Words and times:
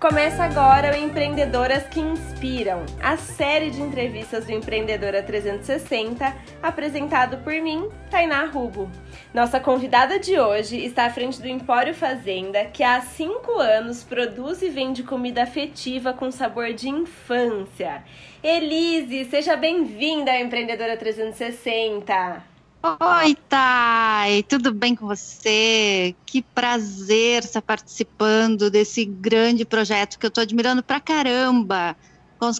Começa 0.00 0.44
agora 0.44 0.92
o 0.92 0.96
Empreendedoras 0.96 1.82
que 1.88 1.98
Inspiram, 1.98 2.86
a 3.02 3.16
série 3.16 3.68
de 3.68 3.82
entrevistas 3.82 4.46
do 4.46 4.52
Empreendedora 4.52 5.24
360, 5.24 6.36
apresentado 6.62 7.38
por 7.38 7.52
mim, 7.54 7.88
Tainá 8.08 8.44
Rubo. 8.44 8.88
Nossa 9.34 9.58
convidada 9.58 10.16
de 10.16 10.38
hoje 10.38 10.78
está 10.84 11.06
à 11.06 11.10
frente 11.10 11.42
do 11.42 11.48
Empório 11.48 11.92
Fazenda, 11.92 12.66
que 12.66 12.84
há 12.84 13.00
cinco 13.00 13.58
anos 13.58 14.04
produz 14.04 14.62
e 14.62 14.68
vende 14.68 15.02
comida 15.02 15.42
afetiva 15.42 16.12
com 16.12 16.30
sabor 16.30 16.72
de 16.72 16.88
infância. 16.88 18.04
Elise, 18.40 19.24
seja 19.24 19.56
bem-vinda 19.56 20.30
ao 20.30 20.38
Empreendedora 20.38 20.96
360. 20.96 22.57
Oi, 22.84 23.34
Thay, 23.48 24.42
tudo 24.44 24.72
bem 24.72 24.94
com 24.94 25.06
você? 25.06 26.16
Que 26.24 26.42
prazer 26.42 27.42
estar 27.42 27.60
participando 27.60 28.70
desse 28.70 29.04
grande 29.04 29.64
projeto 29.64 30.16
que 30.18 30.24
eu 30.24 30.28
estou 30.28 30.42
admirando 30.42 30.82
pra 30.82 31.00
caramba. 31.00 31.96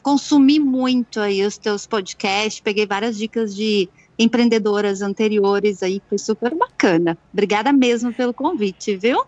Consumi 0.02 0.58
muito 0.58 1.20
aí 1.20 1.44
os 1.46 1.56
teus 1.56 1.86
podcasts, 1.86 2.60
peguei 2.60 2.84
várias 2.84 3.16
dicas 3.16 3.54
de 3.54 3.88
empreendedoras 4.18 5.02
anteriores 5.02 5.82
aí, 5.84 6.02
foi 6.08 6.19
super 6.19 6.52
bacana. 6.56 7.16
Obrigada 7.32 7.72
mesmo 7.72 8.12
pelo 8.12 8.34
convite, 8.34 8.96
viu? 8.96 9.19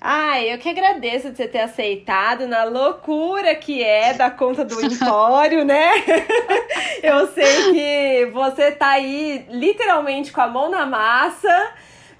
Ai, 0.00 0.52
eu 0.52 0.58
que 0.58 0.68
agradeço 0.68 1.30
de 1.30 1.36
você 1.36 1.48
ter 1.48 1.60
aceitado 1.60 2.46
na 2.46 2.62
loucura 2.62 3.54
que 3.56 3.82
é 3.82 4.14
da 4.14 4.30
conta 4.30 4.64
do 4.64 4.80
Empório, 4.80 5.64
né? 5.64 5.90
eu 7.02 7.26
sei 7.28 7.72
que 7.72 8.30
você 8.32 8.70
tá 8.70 8.90
aí 8.90 9.44
literalmente 9.50 10.30
com 10.30 10.40
a 10.40 10.46
mão 10.46 10.70
na 10.70 10.86
massa 10.86 11.72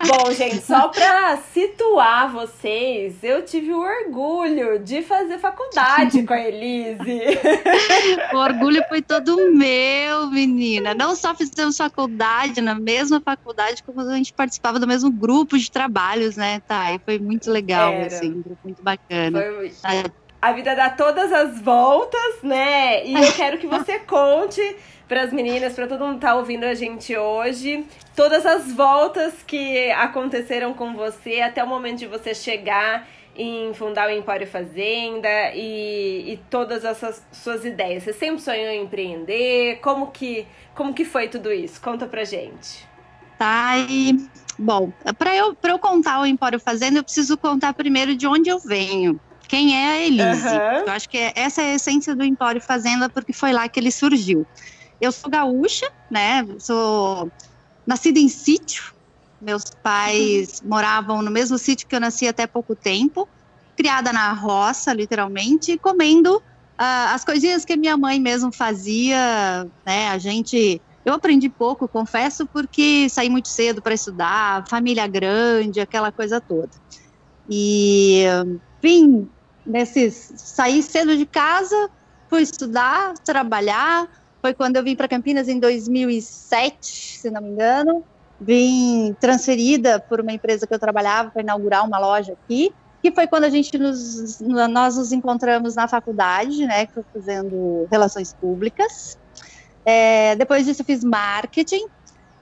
Bom, 0.07 0.33
gente, 0.33 0.61
só 0.63 0.89
para 0.89 1.37
situar 1.53 2.31
vocês, 2.31 3.17
eu 3.23 3.45
tive 3.45 3.73
o 3.73 3.81
orgulho 3.81 4.79
de 4.79 5.03
fazer 5.03 5.39
faculdade 5.39 6.23
com 6.23 6.33
a 6.33 6.41
Elise. 6.41 7.21
o 8.33 8.37
orgulho 8.37 8.83
foi 8.89 9.03
todo 9.03 9.51
meu, 9.51 10.31
menina. 10.31 10.95
Não 10.95 11.17
só 11.17 11.35
fizemos 11.35 11.77
faculdade, 11.77 12.61
na 12.61 12.77
mesma 12.77 13.21
faculdade, 13.21 13.83
como 13.83 14.01
a 14.01 14.17
gente 14.17 14.33
participava 14.33 14.79
do 14.79 14.87
mesmo 14.87 15.11
grupo 15.11 15.59
de 15.59 15.71
trabalhos, 15.71 16.37
né, 16.37 16.61
tá? 16.67 16.93
E 16.93 17.01
foi 17.01 17.19
muito 17.19 17.51
legal, 17.51 17.93
Era. 17.93 18.07
assim, 18.07 18.45
muito 18.63 18.83
bacana. 18.83 19.41
Foi... 19.41 19.73
A 20.41 20.53
vida 20.53 20.77
dá 20.77 20.91
todas 20.91 21.33
as 21.33 21.61
voltas, 21.61 22.43
né? 22.45 23.05
E 23.05 23.15
eu 23.15 23.33
quero 23.33 23.59
que 23.59 23.67
você 23.67 23.99
conte 23.99 24.77
para 25.09 25.23
as 25.23 25.33
meninas, 25.33 25.73
para 25.73 25.87
todo 25.87 26.05
mundo 26.05 26.17
que 26.17 26.21
tá 26.21 26.35
ouvindo 26.35 26.65
a 26.65 26.75
gente 26.75 27.17
hoje, 27.17 27.87
todas 28.15 28.45
as 28.45 28.71
voltas 28.71 29.33
que 29.47 29.91
aconteceram 29.93 30.75
com 30.75 30.95
você 30.95 31.41
até 31.41 31.65
o 31.65 31.67
momento 31.67 32.01
de 32.01 32.07
você 32.07 32.35
chegar 32.35 33.09
em 33.35 33.73
fundar 33.73 34.09
o 34.09 34.13
Empório 34.13 34.47
Fazenda 34.47 35.29
e, 35.55 36.33
e 36.33 36.41
todas 36.51 36.85
essas 36.85 37.25
suas 37.33 37.65
ideias. 37.65 38.03
Você 38.03 38.13
sempre 38.13 38.41
sonhou 38.41 38.67
em 38.67 38.83
empreender? 38.83 39.79
Como 39.81 40.09
que, 40.09 40.47
como 40.75 40.93
que 40.93 41.05
foi 41.05 41.29
tudo 41.29 41.51
isso? 41.53 41.81
Conta 41.81 42.07
pra 42.07 42.25
gente. 42.25 42.87
Tá, 43.39 43.79
e, 43.89 44.29
bom, 44.59 44.93
para 45.17 45.35
eu, 45.35 45.57
eu 45.63 45.79
contar 45.79 46.21
o 46.21 46.27
Empório 46.27 46.59
Fazenda, 46.59 46.99
eu 46.99 47.05
preciso 47.05 47.39
contar 47.39 47.73
primeiro 47.73 48.17
de 48.17 48.27
onde 48.27 48.51
eu 48.51 48.59
venho. 48.59 49.19
Quem 49.47 49.75
é 49.75 49.89
a 49.89 49.99
Elise? 49.99 50.49
Uhum. 50.49 50.87
Eu 50.87 50.91
acho 50.91 51.09
que 51.09 51.33
essa 51.35 51.63
é 51.63 51.73
a 51.73 51.75
essência 51.77 52.15
do 52.15 52.25
Empório 52.25 52.61
Fazenda, 52.61 53.09
porque 53.09 53.33
foi 53.33 53.53
lá 53.53 53.67
que 53.69 53.81
ele 53.81 53.93
surgiu. 53.93 54.45
Eu 55.01 55.13
sou 55.13 55.31
gaúcha, 55.31 55.91
né? 56.11 56.47
Sou 56.59 57.31
nascida 57.87 58.19
em 58.19 58.29
sítio. 58.29 58.93
Meus 59.41 59.65
pais 59.83 60.61
uhum. 60.61 60.69
moravam 60.69 61.23
no 61.23 61.31
mesmo 61.31 61.57
sítio 61.59 61.87
que 61.87 61.95
eu 61.95 62.01
nasci 62.01 62.27
até 62.27 62.47
pouco 62.47 62.75
tempo. 62.75 63.29
Criada 63.77 64.13
na 64.13 64.33
roça, 64.33 64.93
literalmente, 64.93 65.79
comendo 65.79 66.37
uh, 66.37 67.15
as 67.15 67.25
coisinhas 67.25 67.65
que 67.65 67.77
minha 67.77 67.97
mãe 67.97 68.19
mesmo 68.19 68.53
fazia, 68.53 69.67
né? 69.87 70.09
A 70.09 70.19
gente 70.19 70.83
eu 71.09 71.15
aprendi 71.15 71.49
pouco, 71.49 71.89
confesso, 71.89 72.47
porque 72.47 73.09
saí 73.09 73.31
muito 73.31 73.49
cedo 73.49 73.81
para 73.81 73.95
estudar, 73.95 74.69
família 74.69 75.07
grande, 75.07 75.81
aquela 75.81 76.13
coisa 76.13 76.39
toda. 76.39 76.69
E 77.49 78.25
vim 78.83 79.27
nesses 79.65 80.33
saí 80.37 80.83
cedo 80.83 81.17
de 81.17 81.25
casa, 81.25 81.89
fui 82.29 82.43
estudar, 82.43 83.15
trabalhar, 83.25 84.07
foi 84.41 84.55
quando 84.55 84.77
eu 84.77 84.85
vim 84.85 84.95
para 84.95 85.09
Campinas 85.09 85.49
em 85.49 85.59
2007, 85.59 87.19
se 87.19 87.31
não 87.31 87.43
me 87.43 87.51
engano. 87.51 88.05
Vim 88.41 89.17
transferida 89.21 89.99
por 89.99 90.21
uma 90.21 90.33
empresa 90.33 90.67
que 90.67 90.73
eu 90.73 90.79
trabalhava 90.79 91.31
para 91.31 91.43
inaugurar 91.43 91.85
uma 91.85 91.99
loja 91.99 92.35
aqui, 92.35 92.73
que 93.03 93.11
foi 93.11 93.27
quando 93.27 93.45
a 93.45 93.51
gente 93.51 93.77
nos, 93.77 94.41
nós 94.41 94.97
nos 94.97 95.11
encontramos 95.11 95.75
na 95.75 95.89
faculdade, 95.89 96.65
né, 96.67 96.87
que 96.87 97.01
fazendo 97.13 97.89
relações 97.91 98.33
públicas. 98.33 99.19
É, 99.85 100.37
depois 100.37 100.67
disso 100.67 100.85
fiz 100.85 101.03
marketing, 101.03 101.87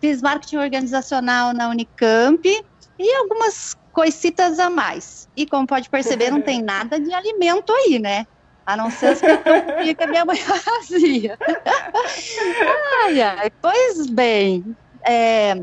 fiz 0.00 0.20
marketing 0.20 0.56
organizacional 0.56 1.54
na 1.54 1.68
Unicamp 1.70 2.46
e 2.98 3.14
algumas 3.16 3.74
coisitas 3.92 4.58
a 4.58 4.68
mais. 4.68 5.28
E 5.34 5.46
como 5.46 5.66
pode 5.66 5.88
perceber, 5.88 6.30
não 6.30 6.42
tem 6.42 6.60
nada 6.62 7.00
de 7.00 7.12
alimento 7.12 7.72
aí, 7.72 7.98
né? 7.98 8.26
A 8.66 8.76
não 8.76 8.90
ser 8.90 9.06
as 9.06 9.20
que, 9.20 9.94
que 9.94 10.04
a 10.04 10.06
minha 10.06 10.24
mãe 10.24 10.36
fazia. 10.42 11.38
ai, 13.04 13.22
ai. 13.22 13.52
Pois 13.62 14.06
bem, 14.10 14.76
é, 15.06 15.54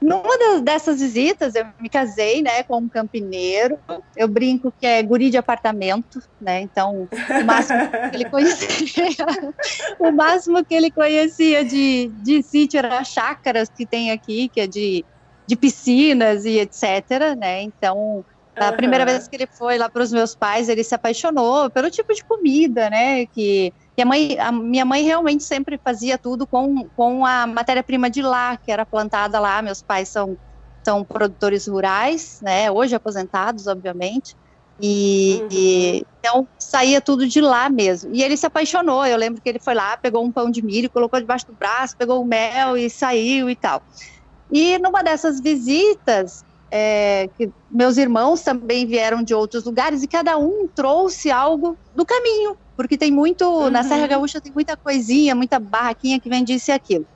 numa 0.00 0.60
dessas 0.60 1.00
visitas, 1.00 1.54
eu 1.54 1.66
me 1.80 1.88
casei, 1.88 2.40
né, 2.40 2.62
com 2.62 2.78
um 2.78 2.88
campineiro. 2.88 3.78
Eu 4.16 4.28
brinco 4.28 4.72
que 4.78 4.86
é 4.86 5.02
guri 5.02 5.28
de 5.28 5.36
apartamento, 5.36 6.22
né? 6.40 6.60
Então, 6.60 7.08
o 7.10 7.44
máximo 7.44 7.80
que 7.88 8.16
ele 8.16 8.24
conhecia, 8.24 9.26
o 9.98 10.10
máximo 10.12 10.64
que 10.64 10.74
ele 10.74 10.90
conhecia 10.90 11.64
de, 11.64 12.10
de 12.22 12.42
sítio 12.42 12.78
era 12.78 13.02
chácaras 13.02 13.68
que 13.68 13.84
tem 13.84 14.12
aqui, 14.12 14.48
que 14.48 14.60
é 14.60 14.66
de, 14.66 15.04
de 15.46 15.56
piscinas 15.56 16.44
e 16.44 16.60
etc, 16.60 17.36
né? 17.36 17.62
Então, 17.62 18.24
a 18.60 18.72
primeira 18.72 19.04
vez 19.04 19.28
que 19.28 19.36
ele 19.36 19.46
foi 19.46 19.78
lá 19.78 19.88
para 19.88 20.02
os 20.02 20.12
meus 20.12 20.34
pais, 20.34 20.68
ele 20.68 20.84
se 20.84 20.94
apaixonou 20.94 21.70
pelo 21.70 21.90
tipo 21.90 22.12
de 22.14 22.24
comida, 22.24 22.90
né? 22.90 23.26
Que, 23.26 23.72
que 23.96 24.02
a, 24.02 24.04
mãe, 24.06 24.38
a 24.38 24.52
minha 24.52 24.84
mãe 24.84 25.02
realmente 25.02 25.44
sempre 25.44 25.78
fazia 25.82 26.18
tudo 26.18 26.46
com, 26.46 26.84
com 26.96 27.24
a 27.24 27.46
matéria-prima 27.46 28.10
de 28.10 28.22
lá, 28.22 28.56
que 28.56 28.70
era 28.70 28.84
plantada 28.84 29.38
lá. 29.38 29.60
Meus 29.62 29.82
pais 29.82 30.08
são, 30.08 30.36
são 30.82 31.04
produtores 31.04 31.66
rurais, 31.66 32.40
né? 32.42 32.70
Hoje 32.70 32.94
aposentados, 32.94 33.66
obviamente. 33.66 34.36
E, 34.80 35.40
uhum. 35.42 35.48
e, 35.50 36.06
então 36.20 36.46
saía 36.58 37.00
tudo 37.00 37.26
de 37.26 37.40
lá 37.40 37.68
mesmo. 37.68 38.14
E 38.14 38.22
ele 38.22 38.36
se 38.36 38.46
apaixonou. 38.46 39.04
Eu 39.04 39.16
lembro 39.16 39.40
que 39.42 39.48
ele 39.48 39.58
foi 39.58 39.74
lá, 39.74 39.96
pegou 39.96 40.24
um 40.24 40.30
pão 40.30 40.50
de 40.50 40.62
milho, 40.62 40.90
colocou 40.90 41.20
debaixo 41.20 41.46
do 41.46 41.52
braço, 41.52 41.96
pegou 41.96 42.22
o 42.22 42.24
mel 42.24 42.76
e 42.76 42.88
saiu 42.88 43.50
e 43.50 43.56
tal. 43.56 43.82
E 44.50 44.78
numa 44.78 45.02
dessas 45.02 45.40
visitas, 45.40 46.44
é, 46.70 47.28
que 47.36 47.50
meus 47.70 47.96
irmãos 47.96 48.42
também 48.42 48.86
vieram 48.86 49.22
de 49.22 49.34
outros 49.34 49.64
lugares 49.64 50.02
e 50.02 50.06
cada 50.06 50.36
um 50.36 50.68
trouxe 50.68 51.30
algo 51.30 51.76
do 51.94 52.04
caminho, 52.04 52.56
porque 52.76 52.96
tem 52.96 53.10
muito, 53.10 53.44
uhum. 53.44 53.70
na 53.70 53.82
Serra 53.82 54.06
Gaúcha 54.06 54.40
tem 54.40 54.52
muita 54.52 54.76
coisinha, 54.76 55.34
muita 55.34 55.58
barraquinha 55.58 56.20
que 56.20 56.28
vende 56.28 56.54
isso 56.54 56.70
e 56.70 56.72
aquilo. 56.72 57.06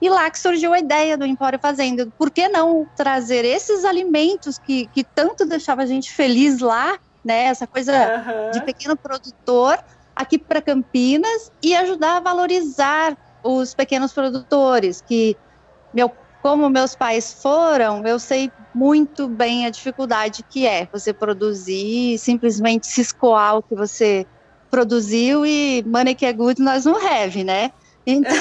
E 0.00 0.08
lá 0.08 0.30
que 0.30 0.38
surgiu 0.38 0.72
a 0.72 0.78
ideia 0.78 1.16
do 1.16 1.26
Empório 1.26 1.58
Fazenda. 1.58 2.08
Por 2.16 2.30
que 2.30 2.48
não 2.48 2.86
trazer 2.96 3.44
esses 3.44 3.84
alimentos 3.84 4.58
que, 4.58 4.86
que 4.86 5.04
tanto 5.04 5.44
deixava 5.44 5.82
a 5.82 5.86
gente 5.86 6.10
feliz 6.10 6.58
lá, 6.60 6.98
né? 7.22 7.44
Essa 7.44 7.66
coisa 7.66 7.92
uhum. 7.92 8.50
de 8.52 8.62
pequeno 8.62 8.96
produtor 8.96 9.78
aqui 10.16 10.38
para 10.38 10.62
Campinas 10.62 11.52
e 11.62 11.76
ajudar 11.76 12.16
a 12.16 12.20
valorizar 12.20 13.16
os 13.44 13.74
pequenos 13.74 14.12
produtores 14.12 15.02
que 15.02 15.36
meu 15.92 16.10
como 16.42 16.70
meus 16.70 16.94
pais 16.94 17.34
foram, 17.34 18.06
eu 18.06 18.18
sei 18.18 18.50
muito 18.74 19.28
bem 19.28 19.66
a 19.66 19.70
dificuldade 19.70 20.44
que 20.48 20.66
é 20.66 20.88
você 20.90 21.12
produzir, 21.12 22.18
simplesmente 22.18 22.86
se 22.86 23.00
escoar 23.00 23.56
o 23.56 23.62
que 23.62 23.74
você 23.74 24.26
produziu 24.70 25.44
e 25.44 25.82
money 25.86 26.14
que 26.14 26.24
é 26.24 26.32
good 26.32 26.62
nós 26.62 26.84
não 26.84 26.96
have, 26.96 27.42
né? 27.42 27.72
Então, 28.06 28.32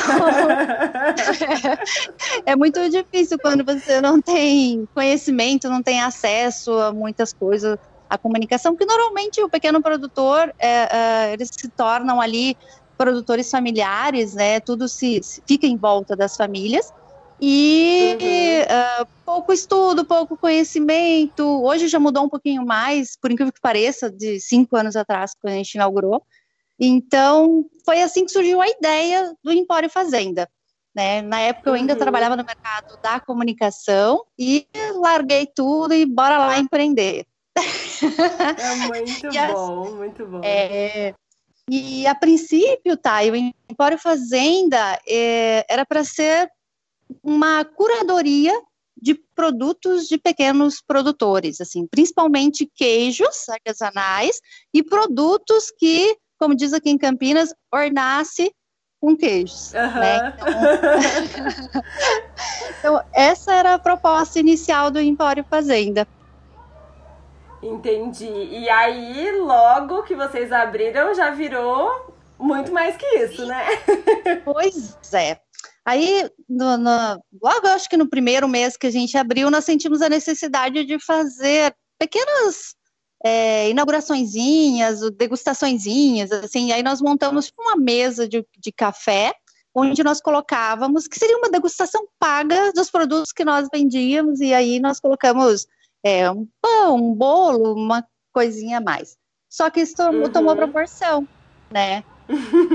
é, 2.45 2.51
é, 2.51 2.55
muito 2.55 2.89
difícil 2.89 3.37
quando 3.39 3.63
você 3.63 3.99
não 3.99 4.21
tem 4.21 4.87
conhecimento, 4.93 5.69
não 5.69 5.83
tem 5.83 6.01
acesso 6.01 6.71
a 6.73 6.93
muitas 6.93 7.33
coisas, 7.33 7.77
a 8.09 8.17
comunicação, 8.17 8.75
que 8.75 8.85
normalmente 8.85 9.41
o 9.41 9.49
pequeno 9.49 9.81
produtor, 9.81 10.53
é, 10.57 10.97
é, 10.97 11.33
eles 11.33 11.49
se 11.51 11.67
tornam 11.69 12.21
ali 12.21 12.55
produtores 12.97 13.49
familiares, 13.49 14.33
né? 14.33 14.59
Tudo 14.59 14.87
se, 14.87 15.21
se 15.23 15.41
fica 15.45 15.67
em 15.67 15.77
volta 15.77 16.15
das 16.15 16.35
famílias 16.35 16.91
e 17.41 18.17
uhum. 18.19 19.03
uh, 19.03 19.07
pouco 19.25 19.53
estudo, 19.53 20.03
pouco 20.03 20.35
conhecimento. 20.35 21.43
Hoje 21.63 21.87
já 21.87 21.99
mudou 21.99 22.23
um 22.23 22.29
pouquinho 22.29 22.65
mais, 22.65 23.15
por 23.15 23.31
incrível 23.31 23.53
que 23.53 23.61
pareça, 23.61 24.11
de 24.11 24.39
cinco 24.39 24.75
anos 24.75 24.95
atrás, 24.95 25.31
quando 25.41 25.53
a 25.53 25.57
gente 25.57 25.75
inaugurou. 25.75 26.21
Então, 26.79 27.65
foi 27.85 28.01
assim 28.01 28.25
que 28.25 28.31
surgiu 28.31 28.61
a 28.61 28.67
ideia 28.67 29.33
do 29.43 29.51
Empório 29.51 29.89
Fazenda. 29.89 30.49
Né? 30.95 31.21
Na 31.21 31.39
época, 31.39 31.69
eu 31.69 31.73
ainda 31.75 31.93
uhum. 31.93 31.99
trabalhava 31.99 32.35
no 32.35 32.43
mercado 32.43 32.97
da 33.01 33.19
comunicação 33.19 34.23
e 34.37 34.67
larguei 34.95 35.45
tudo 35.45 35.93
e 35.93 36.05
bora 36.05 36.37
lá 36.37 36.59
empreender. 36.59 37.25
É 37.55 38.75
muito 38.87 39.29
bom, 39.53 39.91
muito 39.95 40.25
bom. 40.25 40.41
É, 40.43 41.13
e 41.69 42.07
a 42.07 42.15
princípio, 42.15 42.97
tá, 42.97 43.19
o 43.21 43.35
Empório 43.71 43.97
Fazenda 43.97 44.99
é, 45.07 45.65
era 45.69 45.85
para 45.85 46.03
ser 46.03 46.49
uma 47.23 47.65
curadoria 47.65 48.53
de 49.01 49.15
produtos 49.35 50.07
de 50.07 50.17
pequenos 50.17 50.81
produtores, 50.81 51.61
assim, 51.61 51.87
principalmente 51.87 52.69
queijos 52.75 53.47
artesanais 53.47 54.41
e 54.73 54.83
produtos 54.83 55.71
que, 55.77 56.17
como 56.37 56.55
diz 56.55 56.73
aqui 56.73 56.89
em 56.89 56.97
Campinas, 56.97 57.53
ornasse 57.73 58.53
com 58.99 59.15
queijos. 59.15 59.73
Uhum. 59.73 59.99
Né? 59.99 60.37
Então, 60.37 61.81
então, 62.79 63.05
essa 63.13 63.53
era 63.53 63.75
a 63.75 63.79
proposta 63.79 64.39
inicial 64.39 64.91
do 64.91 64.99
Empório 64.99 65.45
Fazenda. 65.49 66.05
Entendi. 67.61 68.25
E 68.25 68.69
aí, 68.69 69.31
logo 69.39 70.03
que 70.03 70.15
vocês 70.15 70.51
abriram, 70.51 71.13
já 71.13 71.31
virou 71.31 72.13
muito 72.37 72.71
mais 72.71 72.95
que 72.95 73.05
isso, 73.17 73.45
né? 73.45 73.65
Pois 74.45 75.13
é. 75.13 75.39
Aí, 75.89 76.29
no, 76.47 76.77
no, 76.77 77.23
logo 77.41 77.65
acho 77.65 77.89
que 77.89 77.97
no 77.97 78.07
primeiro 78.07 78.47
mês 78.47 78.77
que 78.77 78.85
a 78.85 78.91
gente 78.91 79.17
abriu, 79.17 79.49
nós 79.49 79.65
sentimos 79.65 80.03
a 80.03 80.07
necessidade 80.07 80.85
de 80.85 81.03
fazer 81.03 81.75
pequenas 81.97 82.75
é, 83.25 83.71
inauguraçõezinhas, 83.71 84.99
degustaçõezinhas, 85.17 86.31
assim, 86.31 86.71
aí 86.71 86.83
nós 86.83 87.01
montamos 87.01 87.51
uma 87.57 87.75
mesa 87.75 88.27
de, 88.27 88.45
de 88.59 88.71
café, 88.71 89.33
onde 89.73 90.03
nós 90.03 90.21
colocávamos, 90.21 91.07
que 91.07 91.17
seria 91.17 91.39
uma 91.39 91.49
degustação 91.49 92.07
paga 92.19 92.71
dos 92.71 92.91
produtos 92.91 93.31
que 93.31 93.43
nós 93.43 93.67
vendíamos, 93.73 94.41
e 94.41 94.53
aí 94.53 94.79
nós 94.79 94.99
colocamos 94.99 95.65
é, 96.03 96.29
um 96.29 96.47
pão, 96.61 96.97
um 96.97 97.15
bolo, 97.15 97.73
uma 97.73 98.05
coisinha 98.31 98.77
a 98.77 98.81
mais. 98.81 99.17
Só 99.49 99.71
que 99.71 99.79
isso 99.79 99.95
tomou, 99.95 100.25
uhum. 100.25 100.31
tomou 100.31 100.55
proporção, 100.55 101.27
né? 101.71 102.03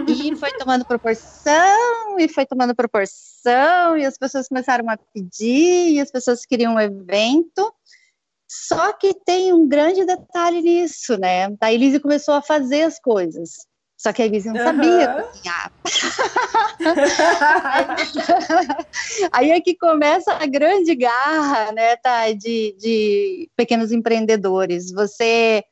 E 0.09 0.37
foi 0.37 0.53
tomando 0.53 0.85
proporção, 0.85 2.19
e 2.19 2.29
foi 2.29 2.45
tomando 2.45 2.75
proporção, 2.75 3.97
e 3.97 4.05
as 4.05 4.19
pessoas 4.19 4.49
começaram 4.49 4.91
a 4.91 4.97
pedir, 4.97 5.93
e 5.93 6.01
as 6.01 6.11
pessoas 6.11 6.45
queriam 6.45 6.75
um 6.75 6.81
evento. 6.81 7.73
Só 8.49 8.93
que 8.93 9.15
tem 9.15 9.53
um 9.53 9.67
grande 9.67 10.05
detalhe 10.05 10.61
nisso, 10.61 11.17
né? 11.19 11.49
A 11.61 11.73
Elise 11.73 12.01
começou 12.01 12.35
a 12.35 12.43
fazer 12.43 12.83
as 12.83 13.01
coisas. 13.01 13.67
Só 13.97 14.13
que 14.13 14.23
a 14.23 14.27
Elise 14.27 14.51
não 14.51 14.57
uhum. 14.57 14.65
sabia 14.65 15.23
cozinhar. 15.23 15.73
Aí 19.33 19.51
é 19.51 19.61
que 19.61 19.77
começa 19.77 20.33
a 20.33 20.47
grande 20.47 20.95
garra, 20.95 21.73
né, 21.73 21.97
tá, 21.97 22.31
de, 22.33 22.77
de 22.79 23.51
pequenos 23.57 23.93
empreendedores. 23.93 24.93
Você 24.93 25.65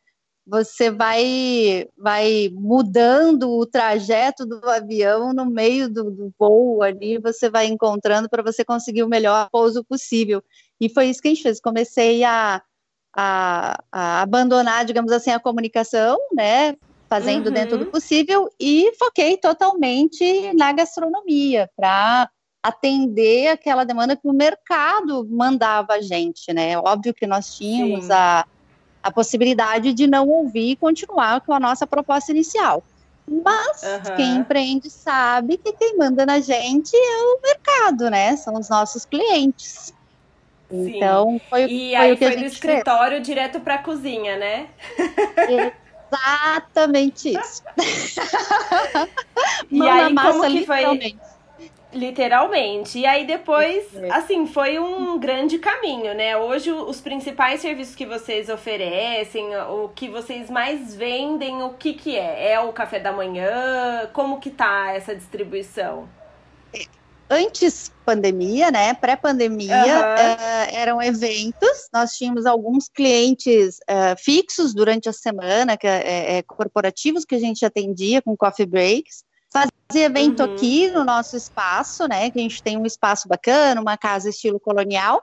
você 0.53 0.91
vai 0.91 1.89
vai 1.97 2.51
mudando 2.53 3.51
o 3.57 3.65
trajeto 3.65 4.45
do 4.45 4.69
avião 4.69 5.33
no 5.33 5.47
meio 5.47 5.89
do, 5.89 6.11
do 6.11 6.31
voo 6.39 6.83
ali, 6.83 7.17
você 7.17 7.49
vai 7.49 7.65
encontrando 7.69 8.29
para 8.29 8.43
você 8.43 8.63
conseguir 8.63 9.03
o 9.03 9.09
melhor 9.09 9.49
pouso 9.51 9.83
possível. 9.83 10.45
E 10.79 10.91
foi 10.91 11.07
isso 11.07 11.23
que 11.23 11.29
a 11.29 11.31
gente 11.31 11.43
fez. 11.43 11.59
Comecei 11.59 12.23
a, 12.23 12.61
a, 13.17 13.83
a 13.91 14.21
abandonar, 14.21 14.85
digamos 14.85 15.11
assim, 15.11 15.31
a 15.31 15.41
comunicação, 15.41 16.19
né? 16.35 16.77
Fazendo 17.09 17.47
uhum. 17.47 17.55
dentro 17.55 17.79
do 17.79 17.87
possível 17.87 18.51
e 18.61 18.93
foquei 18.99 19.39
totalmente 19.39 20.53
na 20.53 20.71
gastronomia 20.75 21.71
para 21.75 22.29
atender 22.63 23.49
aquela 23.49 23.85
demanda 23.85 24.17
que 24.17 24.29
o 24.29 24.35
mercado 24.35 25.27
mandava 25.31 25.95
a 25.95 26.03
gente, 26.03 26.53
né? 26.53 26.77
Óbvio 26.77 27.15
que 27.15 27.27
nós 27.27 27.57
tínhamos 27.57 28.11
a 28.11 28.45
a 29.03 29.11
possibilidade 29.11 29.93
de 29.93 30.07
não 30.07 30.29
ouvir 30.29 30.71
e 30.71 30.77
continuar 30.77 31.41
com 31.41 31.53
a 31.53 31.61
nossa 31.61 31.87
proposta 31.87 32.31
inicial. 32.31 32.83
Mas 33.27 33.83
uhum. 33.83 34.17
quem 34.17 34.37
empreende 34.37 34.91
sabe 34.91 35.57
que 35.57 35.73
quem 35.73 35.97
manda 35.97 36.27
na 36.27 36.41
gente 36.41 36.95
é 36.95 37.23
o 37.23 37.41
mercado, 37.43 38.11
né? 38.11 38.37
São 38.37 38.55
os 38.55 38.69
nossos 38.69 39.05
clientes. 39.05 39.95
Sim. 40.71 40.97
Então, 40.97 41.41
foi, 41.51 41.65
e 41.65 41.91
foi 41.91 41.95
aí 41.95 42.13
o 42.13 42.17
que 42.17 42.27
foi 42.27 42.37
do 42.37 42.45
escritório 42.45 43.17
fez. 43.17 43.27
direto 43.27 43.61
para 43.61 43.75
a 43.75 43.79
cozinha, 43.79 44.37
né? 44.37 44.69
Exatamente 46.11 47.39
isso. 47.39 47.63
e 49.71 49.83
aí, 49.83 50.15
como 50.15 50.43
que 50.51 50.67
foi? 50.67 51.17
Literalmente. 51.93 52.99
E 52.99 53.07
aí 53.07 53.27
depois, 53.27 53.85
assim, 54.11 54.47
foi 54.47 54.79
um 54.79 55.19
grande 55.19 55.59
caminho, 55.59 56.15
né? 56.15 56.37
Hoje 56.37 56.71
os 56.73 57.01
principais 57.01 57.61
serviços 57.61 57.95
que 57.95 58.07
vocês 58.07 58.49
oferecem, 58.49 59.55
o 59.57 59.89
que 59.89 60.09
vocês 60.09 60.49
mais 60.49 60.95
vendem, 60.95 61.63
o 61.63 61.75
que 61.75 61.93
que 61.93 62.17
é? 62.17 62.53
É 62.53 62.61
o 62.61 62.73
café 62.73 62.99
da 62.99 63.13
manhã? 63.13 64.09
Como 64.13 64.41
que 64.41 64.51
tá 64.51 64.93
essa 64.93 65.15
distribuição? 65.15 66.09
Antes 67.29 67.93
pandemia, 68.05 68.71
né? 68.71 68.95
Pré-pandemia, 68.95 69.85
uhum. 69.85 70.01
uh, 70.01 70.75
eram 70.75 71.03
eventos. 71.03 71.89
Nós 71.93 72.13
tínhamos 72.13 72.47
alguns 72.47 72.89
clientes 72.89 73.79
uh, 73.89 74.17
fixos 74.19 74.75
durante 74.75 75.09
a 75.09 75.13
semana, 75.13 75.77
que 75.77 75.87
é, 75.87 76.39
é, 76.39 76.43
corporativos 76.43 77.25
que 77.25 77.35
a 77.35 77.39
gente 77.39 77.65
atendia 77.65 78.21
com 78.21 78.37
coffee 78.37 78.67
breaks 78.67 79.25
fazia 79.53 80.07
evento 80.07 80.43
uhum. 80.43 80.55
aqui 80.55 80.91
no 80.91 81.05
nosso 81.05 81.37
espaço, 81.37 82.09
né? 82.09 82.31
Que 82.31 82.39
a 82.39 82.43
gente 82.43 82.63
tem 82.63 82.79
um 82.79 82.87
espaço 82.87 83.29
bacana, 83.29 83.81
uma 83.81 83.97
casa 83.97 84.31
estilo 84.31 84.59
colonial. 84.59 85.23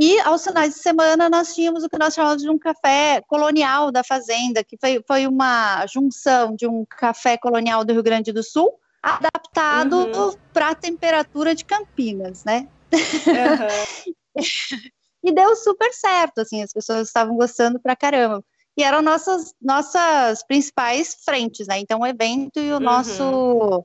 E 0.00 0.18
aos 0.20 0.44
finais 0.44 0.74
de 0.74 0.80
semana 0.80 1.28
nós 1.28 1.54
tínhamos 1.54 1.82
o 1.82 1.88
que 1.88 1.98
nós 1.98 2.14
chamamos 2.14 2.42
de 2.42 2.48
um 2.48 2.58
café 2.58 3.20
colonial 3.26 3.90
da 3.90 4.04
fazenda, 4.04 4.62
que 4.62 4.78
foi, 4.80 5.02
foi 5.06 5.26
uma 5.26 5.84
junção 5.86 6.54
de 6.54 6.66
um 6.66 6.84
café 6.88 7.36
colonial 7.36 7.84
do 7.84 7.92
Rio 7.92 8.02
Grande 8.02 8.32
do 8.32 8.42
Sul, 8.42 8.72
adaptado 9.02 9.96
uhum. 9.96 10.34
para 10.52 10.70
a 10.70 10.74
temperatura 10.74 11.54
de 11.54 11.64
Campinas, 11.64 12.44
né? 12.44 12.68
Uhum. 12.92 14.36
e 15.24 15.32
deu 15.32 15.56
super 15.56 15.92
certo, 15.92 16.38
assim, 16.42 16.62
as 16.62 16.72
pessoas 16.72 17.08
estavam 17.08 17.36
gostando 17.36 17.80
pra 17.80 17.96
caramba 17.96 18.44
e 18.78 18.82
eram 18.84 19.02
nossas, 19.02 19.52
nossas 19.60 20.44
principais 20.44 21.16
frentes, 21.24 21.66
né? 21.66 21.80
Então, 21.80 21.98
o 21.98 22.06
evento 22.06 22.60
e 22.60 22.70
o 22.70 22.74
uhum. 22.74 22.80
nosso, 22.80 23.84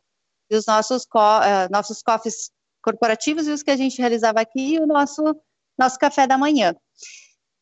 e 0.51 0.55
os 0.55 0.67
nossos, 0.67 1.03
co, 1.03 1.17
uh, 1.17 1.67
nossos 1.71 2.03
coffees 2.03 2.51
corporativos 2.79 3.47
e 3.47 3.51
os 3.51 3.63
que 3.63 3.71
a 3.71 3.75
gente 3.75 3.99
realizava 3.99 4.39
aqui 4.39 4.75
e 4.75 4.79
o 4.79 4.85
nosso, 4.85 5.35
nosso 5.75 5.97
café 5.97 6.27
da 6.27 6.37
manhã. 6.37 6.75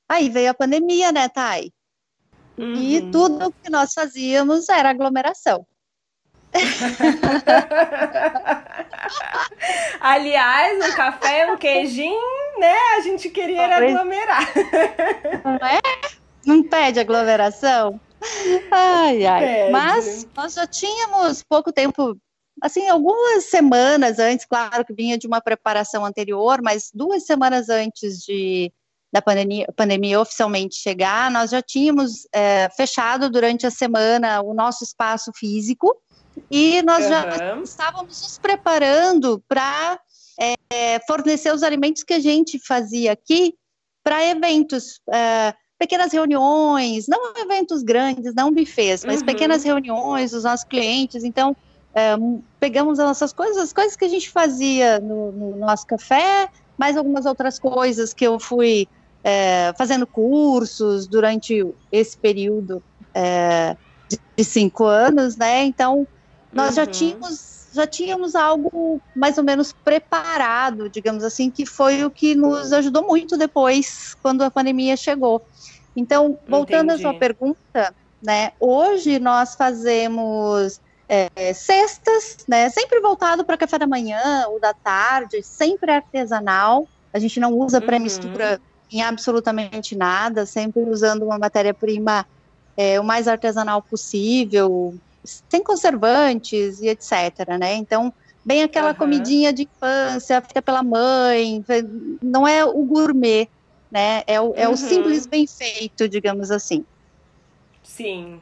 Aí 0.10 0.28
veio 0.28 0.52
a 0.52 0.54
pandemia, 0.54 1.14
né, 1.14 1.30
Thay? 1.30 1.72
Uhum. 2.58 2.74
E 2.74 3.10
tudo 3.12 3.54
que 3.64 3.70
nós 3.70 3.94
fazíamos 3.94 4.68
era 4.68 4.90
aglomeração. 4.90 5.66
Aliás, 10.02 10.86
um 10.86 10.96
café, 10.98 11.50
um 11.50 11.56
queijinho, 11.56 12.60
né? 12.60 12.76
A 12.98 13.02
gente 13.04 13.30
queria 13.30 13.74
aglomerar. 13.74 14.52
Não 15.46 15.66
é? 15.66 15.80
Não 16.46 16.64
pede 16.64 17.00
aglomeração? 17.00 18.00
Ai, 18.72 19.26
ai. 19.26 19.46
Pede. 19.46 19.72
Mas 19.72 20.28
nós 20.36 20.54
já 20.54 20.68
tínhamos 20.68 21.44
pouco 21.44 21.72
tempo, 21.72 22.18
assim, 22.62 22.88
algumas 22.88 23.46
semanas 23.46 24.20
antes, 24.20 24.46
claro 24.46 24.86
que 24.86 24.94
vinha 24.94 25.18
de 25.18 25.28
uma 25.28 25.42
preparação 25.42 26.06
anterior, 26.06 26.62
mas 26.62 26.92
duas 26.94 27.26
semanas 27.26 27.70
antes 27.70 28.20
de 28.20 28.72
da 29.14 29.22
pandemia, 29.22 29.68
pandemia 29.76 30.22
oficialmente 30.22 30.76
chegar, 30.76 31.30
nós 31.30 31.52
já 31.52 31.62
tínhamos 31.62 32.26
é, 32.34 32.70
fechado 32.70 33.30
durante 33.30 33.68
a 33.68 33.72
semana 33.72 34.42
o 34.42 34.54
nosso 34.54 34.86
espaço 34.86 35.32
físico 35.36 35.94
e 36.50 36.82
nós 36.84 37.04
uhum. 37.04 37.10
já 37.10 37.62
estávamos 37.62 38.22
nos 38.22 38.38
preparando 38.38 39.44
para 39.50 40.00
é, 40.40 41.00
fornecer 41.06 41.54
os 41.54 41.62
alimentos 41.62 42.04
que 42.04 42.14
a 42.14 42.20
gente 42.20 42.58
fazia 42.66 43.12
aqui 43.12 43.54
para 44.02 44.26
eventos. 44.26 45.02
É, 45.14 45.54
pequenas 45.82 46.14
reuniões, 46.14 47.08
não 47.08 47.34
eventos 47.36 47.82
grandes, 47.82 48.36
não 48.36 48.54
bufês, 48.54 49.04
mas 49.04 49.22
uhum. 49.22 49.26
pequenas 49.26 49.64
reuniões 49.64 50.30
dos 50.30 50.44
nossos 50.44 50.64
clientes. 50.64 51.24
Então, 51.24 51.58
é, 51.96 52.16
pegamos 52.60 53.00
as 53.00 53.08
nossas 53.08 53.34
coisas, 53.34 53.58
as 53.58 53.74
coisas 53.74 53.96
que 53.96 54.06
a 54.06 54.08
gente 54.08 54.30
fazia 54.30 55.00
no, 55.00 55.32
no 55.32 55.58
nosso 55.58 55.88
café, 55.88 56.50
mais 56.78 56.96
algumas 56.96 57.26
outras 57.26 57.58
coisas 57.58 58.14
que 58.14 58.24
eu 58.24 58.40
fui 58.40 58.88
é, 59.24 59.74
fazendo 59.76 60.06
cursos 60.06 61.08
durante 61.08 61.66
esse 61.92 62.16
período 62.16 62.84
é, 63.12 63.76
de, 64.38 64.44
cinco 64.44 64.86
anos, 64.86 65.36
né? 65.36 65.64
Então, 65.64 66.08
nós 66.54 66.70
uhum. 66.70 66.76
já 66.76 66.86
tínhamos 66.86 67.61
já 67.74 67.88
tínhamos 67.88 68.36
algo 68.36 69.02
mais 69.16 69.38
ou 69.38 69.44
menos 69.44 69.72
preparado, 69.72 70.90
digamos 70.90 71.24
assim, 71.24 71.50
que 71.50 71.66
foi 71.66 72.04
o 72.04 72.12
que 72.12 72.36
nos 72.36 72.74
ajudou 72.74 73.04
muito 73.04 73.38
depois, 73.38 74.16
quando 74.22 74.42
a 74.44 74.52
pandemia 74.52 74.98
chegou. 74.98 75.42
Então, 75.96 76.38
voltando 76.48 76.92
Entendi. 76.92 77.06
à 77.06 77.10
sua 77.10 77.20
pergunta, 77.20 77.96
né, 78.22 78.52
hoje 78.60 79.20
nós 79.20 79.56
fazemos 79.56 80.80
é, 81.08 81.54
cestas, 81.54 82.38
né, 82.48 82.70
sempre 82.70 83.00
voltado 83.00 83.44
para 83.44 83.58
café 83.58 83.78
da 83.78 83.88
manhã 83.88 84.46
ou 84.48 84.60
da 84.60 84.74
tarde, 84.74 85.44
sempre 85.44 85.92
artesanal. 85.92 86.88
A 87.14 87.20
gente 87.20 87.40
não 87.40 87.54
usa 87.54 87.80
uhum. 87.80 87.86
pré-mistura 87.86 88.62
em 88.92 89.02
absolutamente 89.02 89.96
nada, 89.96 90.46
sempre 90.46 90.82
usando 90.82 91.24
uma 91.24 91.38
matéria-prima 91.38 92.26
é, 92.76 93.00
o 93.00 93.04
mais 93.04 93.28
artesanal 93.28 93.82
possível, 93.82 94.96
sem 95.24 95.64
conservantes 95.64 96.82
e 96.82 96.88
etc, 96.88 97.58
né? 97.60 97.76
Então, 97.76 98.14
bem 98.44 98.64
aquela 98.64 98.90
uhum. 98.90 98.96
comidinha 98.96 99.54
de 99.54 99.64
infância 99.64 100.42
feita 100.42 100.62
pela 100.62 100.84
mãe, 100.84 101.64
não 102.22 102.48
é 102.48 102.66
o 102.66 102.84
gourmet, 102.84 103.48
né? 103.92 104.24
É 104.28 104.40
o, 104.40 104.54
é 104.56 104.68
uhum. 104.68 104.74
o 104.74 104.78
simples 104.78 105.26
bem 105.26 105.46
feito, 105.48 106.08
digamos 106.08 106.52
assim. 106.52 106.86
Sim. 107.84 108.40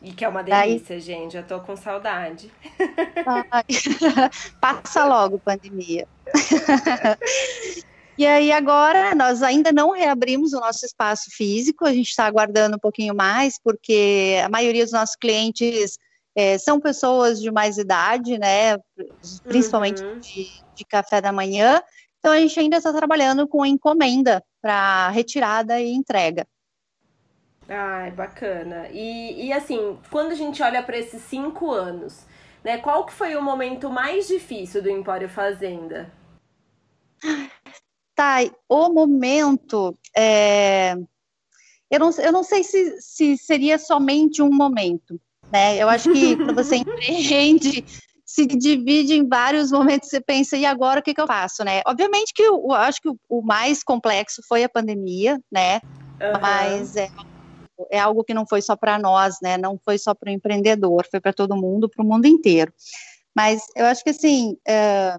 E 0.00 0.12
que 0.12 0.24
é 0.24 0.28
uma 0.28 0.42
delícia, 0.42 0.96
Daí... 0.96 1.00
gente. 1.00 1.32
Já 1.32 1.42
tô 1.42 1.58
com 1.60 1.76
saudade. 1.76 2.52
Passa 4.60 5.04
logo, 5.04 5.38
pandemia. 5.38 6.06
E 8.18 8.26
aí 8.26 8.50
agora 8.50 9.14
nós 9.14 9.44
ainda 9.44 9.70
não 9.70 9.92
reabrimos 9.92 10.52
o 10.52 10.58
nosso 10.58 10.84
espaço 10.84 11.30
físico, 11.30 11.86
a 11.86 11.92
gente 11.92 12.08
está 12.08 12.26
aguardando 12.26 12.74
um 12.74 12.78
pouquinho 12.80 13.14
mais, 13.14 13.60
porque 13.62 14.40
a 14.44 14.48
maioria 14.48 14.82
dos 14.82 14.92
nossos 14.92 15.14
clientes 15.14 15.96
é, 16.38 16.56
são 16.56 16.78
pessoas 16.78 17.40
de 17.40 17.50
mais 17.50 17.78
idade, 17.78 18.38
né? 18.38 18.78
Principalmente 19.42 20.04
uhum. 20.04 20.20
de, 20.20 20.48
de 20.72 20.84
café 20.84 21.20
da 21.20 21.32
manhã. 21.32 21.82
Então 22.20 22.30
a 22.30 22.38
gente 22.38 22.60
ainda 22.60 22.76
está 22.76 22.92
trabalhando 22.92 23.48
com 23.48 23.66
encomenda 23.66 24.40
para 24.62 25.08
retirada 25.08 25.80
e 25.80 25.92
entrega. 25.92 26.46
Ai, 27.68 28.12
bacana. 28.12 28.86
E, 28.92 29.46
e 29.46 29.52
assim, 29.52 29.98
quando 30.12 30.30
a 30.30 30.36
gente 30.36 30.62
olha 30.62 30.80
para 30.80 30.96
esses 30.96 31.22
cinco 31.22 31.72
anos, 31.72 32.24
né? 32.62 32.78
Qual 32.78 33.04
que 33.04 33.12
foi 33.12 33.34
o 33.34 33.42
momento 33.42 33.90
mais 33.90 34.28
difícil 34.28 34.80
do 34.80 34.88
Empório 34.88 35.28
Fazenda? 35.28 36.08
Tá, 38.14 38.36
o 38.68 38.88
momento. 38.90 39.92
É... 40.16 40.94
Eu, 41.90 41.98
não, 41.98 42.10
eu 42.20 42.30
não 42.30 42.44
sei 42.44 42.62
se, 42.62 43.00
se 43.00 43.36
seria 43.36 43.76
somente 43.76 44.40
um 44.40 44.52
momento, 44.52 45.20
né? 45.52 45.76
Eu 45.76 45.88
acho 45.88 46.12
que 46.12 46.36
quando 46.36 46.54
você 46.54 46.76
empreende, 46.78 47.84
se 48.24 48.46
divide 48.46 49.14
em 49.14 49.26
vários 49.26 49.70
momentos, 49.72 50.08
você 50.08 50.20
pensa, 50.20 50.56
e 50.56 50.66
agora 50.66 51.00
o 51.00 51.02
que, 51.02 51.14
que 51.14 51.20
eu 51.20 51.26
faço, 51.26 51.64
né? 51.64 51.80
Obviamente 51.86 52.32
que 52.34 52.42
eu, 52.42 52.54
eu 52.54 52.72
acho 52.72 53.00
que 53.00 53.08
o, 53.08 53.18
o, 53.28 53.42
mais 53.42 53.82
complexo 53.82 54.42
foi 54.46 54.62
a 54.64 54.68
pandemia, 54.68 55.40
né? 55.50 55.80
Uhum. 56.20 56.40
Mas 56.40 56.96
é, 56.96 57.08
é 57.90 57.98
algo 57.98 58.22
que 58.22 58.34
não 58.34 58.46
foi 58.46 58.60
só 58.60 58.76
para 58.76 58.98
nós, 58.98 59.36
né? 59.42 59.56
Não 59.56 59.78
foi 59.82 59.98
só 59.98 60.14
para 60.14 60.30
o 60.30 60.32
empreendedor, 60.32 61.06
foi 61.10 61.20
para 61.20 61.32
todo 61.32 61.56
mundo, 61.56 61.88
para 61.88 62.04
o 62.04 62.06
mundo 62.06 62.26
inteiro. 62.26 62.72
Mas 63.34 63.62
eu 63.74 63.86
acho 63.86 64.04
que 64.04 64.10
assim, 64.10 64.56
é, 64.66 65.16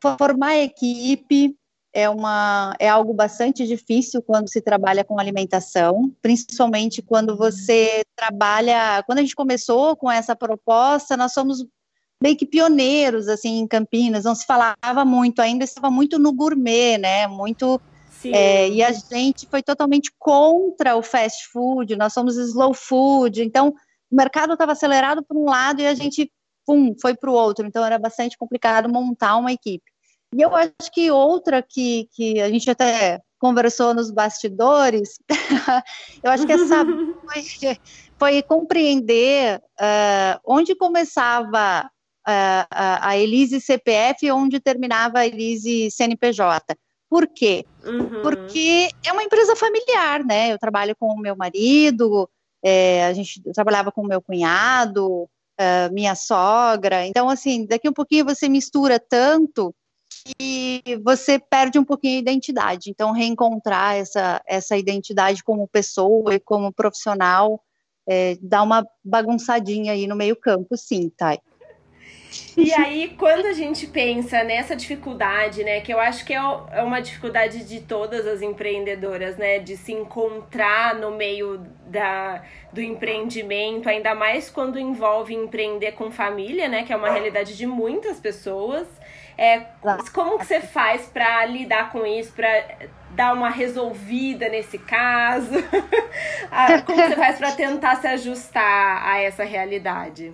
formar 0.00 0.56
equipe, 0.56 1.54
é, 1.92 2.08
uma, 2.08 2.74
é 2.78 2.88
algo 2.88 3.12
bastante 3.12 3.66
difícil 3.66 4.22
quando 4.22 4.48
se 4.48 4.60
trabalha 4.60 5.04
com 5.04 5.18
alimentação, 5.18 6.12
principalmente 6.22 7.02
quando 7.02 7.36
você 7.36 8.02
trabalha. 8.16 9.02
Quando 9.06 9.18
a 9.18 9.22
gente 9.22 9.34
começou 9.34 9.96
com 9.96 10.10
essa 10.10 10.36
proposta, 10.36 11.16
nós 11.16 11.32
somos 11.32 11.64
meio 12.22 12.36
que 12.36 12.46
pioneiros 12.46 13.28
assim 13.28 13.58
em 13.58 13.66
Campinas, 13.66 14.24
não 14.24 14.34
se 14.34 14.44
falava 14.44 15.04
muito, 15.04 15.40
ainda 15.40 15.64
estava 15.64 15.90
muito 15.90 16.18
no 16.18 16.32
gourmet, 16.32 16.98
né? 16.98 17.26
Muito. 17.26 17.80
É, 18.22 18.68
e 18.68 18.82
a 18.82 18.92
gente 18.92 19.46
foi 19.46 19.62
totalmente 19.62 20.12
contra 20.18 20.94
o 20.94 21.02
fast 21.02 21.48
food, 21.48 21.96
nós 21.96 22.12
somos 22.12 22.36
slow 22.36 22.74
food, 22.74 23.42
então 23.42 23.74
o 24.10 24.16
mercado 24.16 24.52
estava 24.52 24.72
acelerado 24.72 25.24
por 25.24 25.38
um 25.38 25.46
lado 25.46 25.80
e 25.80 25.86
a 25.86 25.94
gente 25.94 26.30
pum, 26.66 26.94
foi 27.00 27.16
para 27.16 27.30
o 27.30 27.32
outro, 27.32 27.66
então 27.66 27.82
era 27.82 27.98
bastante 27.98 28.36
complicado 28.36 28.90
montar 28.90 29.36
uma 29.36 29.52
equipe. 29.52 29.89
E 30.34 30.42
eu 30.42 30.54
acho 30.54 30.92
que 30.92 31.10
outra 31.10 31.62
que, 31.62 32.08
que 32.12 32.40
a 32.40 32.48
gente 32.48 32.70
até 32.70 33.20
conversou 33.38 33.94
nos 33.94 34.10
bastidores, 34.10 35.18
eu 36.22 36.30
acho 36.30 36.46
que 36.46 36.52
essa 36.52 36.84
foi, 37.26 37.78
foi 38.18 38.42
compreender 38.42 39.58
uh, 39.58 40.40
onde 40.44 40.74
começava 40.76 41.90
uh, 42.28 42.66
a 42.70 43.16
Elise 43.16 43.60
CPF 43.60 44.26
e 44.26 44.30
onde 44.30 44.60
terminava 44.60 45.20
a 45.20 45.26
Elise 45.26 45.90
CNPJ. 45.90 46.76
Por 47.08 47.26
quê? 47.26 47.64
Uhum. 47.84 48.22
Porque 48.22 48.88
é 49.04 49.12
uma 49.12 49.24
empresa 49.24 49.56
familiar, 49.56 50.24
né? 50.24 50.52
Eu 50.52 50.58
trabalho 50.58 50.94
com 50.94 51.08
o 51.08 51.18
meu 51.18 51.34
marido, 51.34 52.30
é, 52.62 53.04
a 53.06 53.12
gente 53.12 53.42
trabalhava 53.52 53.90
com 53.90 54.02
o 54.02 54.06
meu 54.06 54.22
cunhado, 54.22 55.24
uh, 55.60 55.92
minha 55.92 56.14
sogra. 56.14 57.04
Então, 57.06 57.28
assim, 57.28 57.66
daqui 57.66 57.88
um 57.88 57.92
pouquinho 57.92 58.24
você 58.24 58.48
mistura 58.48 59.00
tanto 59.00 59.74
que 60.38 60.82
você 61.04 61.38
perde 61.38 61.78
um 61.78 61.84
pouquinho 61.84 62.16
a 62.16 62.20
identidade. 62.20 62.90
Então, 62.90 63.12
reencontrar 63.12 63.96
essa, 63.96 64.42
essa 64.46 64.76
identidade 64.76 65.42
como 65.42 65.68
pessoa 65.68 66.34
e 66.34 66.40
como 66.40 66.72
profissional 66.72 67.62
é, 68.08 68.36
dá 68.42 68.62
uma 68.62 68.86
bagunçadinha 69.04 69.92
aí 69.92 70.06
no 70.06 70.16
meio 70.16 70.34
campo, 70.34 70.76
sim, 70.76 71.10
Thay. 71.16 71.38
E 72.56 72.72
aí, 72.72 73.14
quando 73.18 73.46
a 73.46 73.52
gente 73.52 73.86
pensa 73.88 74.44
nessa 74.44 74.76
dificuldade, 74.76 75.64
né, 75.64 75.80
que 75.80 75.92
eu 75.92 75.98
acho 75.98 76.24
que 76.24 76.32
é, 76.32 76.38
é 76.72 76.82
uma 76.82 77.00
dificuldade 77.00 77.64
de 77.64 77.80
todas 77.80 78.26
as 78.26 78.40
empreendedoras, 78.40 79.36
né, 79.36 79.58
de 79.58 79.76
se 79.76 79.92
encontrar 79.92 80.94
no 80.94 81.10
meio 81.10 81.58
da, 81.86 82.42
do 82.72 82.80
empreendimento, 82.80 83.88
ainda 83.88 84.14
mais 84.14 84.48
quando 84.48 84.78
envolve 84.78 85.34
empreender 85.34 85.92
com 85.92 86.10
família, 86.10 86.68
né, 86.68 86.84
que 86.84 86.92
é 86.92 86.96
uma 86.96 87.10
realidade 87.10 87.56
de 87.56 87.66
muitas 87.66 88.20
pessoas. 88.20 88.86
É, 89.40 89.64
como 90.12 90.38
que 90.38 90.44
você 90.44 90.60
faz 90.60 91.06
para 91.06 91.46
lidar 91.46 91.90
com 91.90 92.04
isso, 92.04 92.30
para 92.30 92.62
dar 93.12 93.32
uma 93.32 93.48
resolvida 93.48 94.50
nesse 94.50 94.76
caso? 94.76 95.50
Ah, 96.52 96.82
como 96.82 97.00
você 97.00 97.14
faz 97.14 97.38
para 97.38 97.52
tentar 97.52 97.96
se 98.00 98.06
ajustar 98.08 99.06
a 99.06 99.20
essa 99.20 99.44
realidade? 99.44 100.32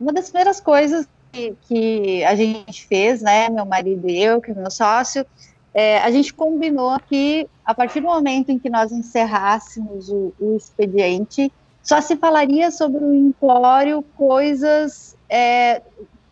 Uma 0.00 0.12
das 0.12 0.30
primeiras 0.30 0.60
coisas 0.60 1.08
que, 1.32 1.56
que 1.62 2.24
a 2.24 2.36
gente 2.36 2.86
fez, 2.86 3.20
né, 3.20 3.48
meu 3.50 3.66
marido 3.66 4.08
e 4.08 4.22
eu, 4.22 4.40
que 4.40 4.52
é 4.52 4.54
meu 4.54 4.70
sócio, 4.70 5.26
é, 5.74 5.98
a 5.98 6.10
gente 6.10 6.32
combinou 6.32 6.98
que 7.00 7.48
a 7.64 7.74
partir 7.74 8.00
do 8.00 8.06
momento 8.06 8.50
em 8.50 8.58
que 8.58 8.70
nós 8.70 8.92
encerrássemos 8.92 10.08
o, 10.08 10.32
o 10.38 10.56
expediente, 10.56 11.52
só 11.82 12.00
se 12.00 12.16
falaria 12.16 12.70
sobre 12.70 13.04
o 13.04 13.12
implório 13.12 14.02
coisas 14.16 15.16
é, 15.28 15.82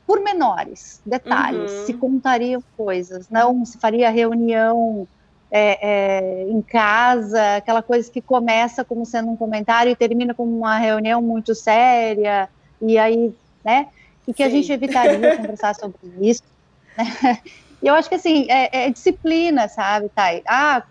pormenores, 0.06 1.00
detalhes, 1.04 1.72
uhum. 1.72 1.86
se 1.86 1.94
contariam 1.94 2.62
coisas, 2.76 3.28
não 3.30 3.64
se 3.64 3.78
faria 3.78 4.10
reunião 4.10 5.08
é, 5.50 5.78
é, 5.80 6.42
em 6.48 6.60
casa, 6.60 7.56
aquela 7.56 7.82
coisa 7.82 8.10
que 8.10 8.20
começa 8.20 8.84
como 8.84 9.06
sendo 9.06 9.30
um 9.30 9.36
comentário 9.36 9.90
e 9.90 9.96
termina 9.96 10.34
como 10.34 10.56
uma 10.56 10.76
reunião 10.78 11.22
muito 11.22 11.54
séria, 11.54 12.48
e 12.82 12.98
aí, 12.98 13.34
né, 13.64 13.88
e 14.26 14.34
que 14.34 14.42
Sim. 14.42 14.48
a 14.48 14.50
gente 14.50 14.72
evitaria 14.72 15.36
conversar 15.36 15.74
sobre 15.74 15.98
isso, 16.20 16.42
né? 16.96 17.38
E 17.84 17.86
eu 17.86 17.94
acho 17.94 18.08
que, 18.08 18.14
assim, 18.14 18.46
é, 18.48 18.86
é 18.86 18.90
disciplina, 18.90 19.68
sabe, 19.68 20.08
Thay? 20.14 20.42
Ah, 20.48 20.82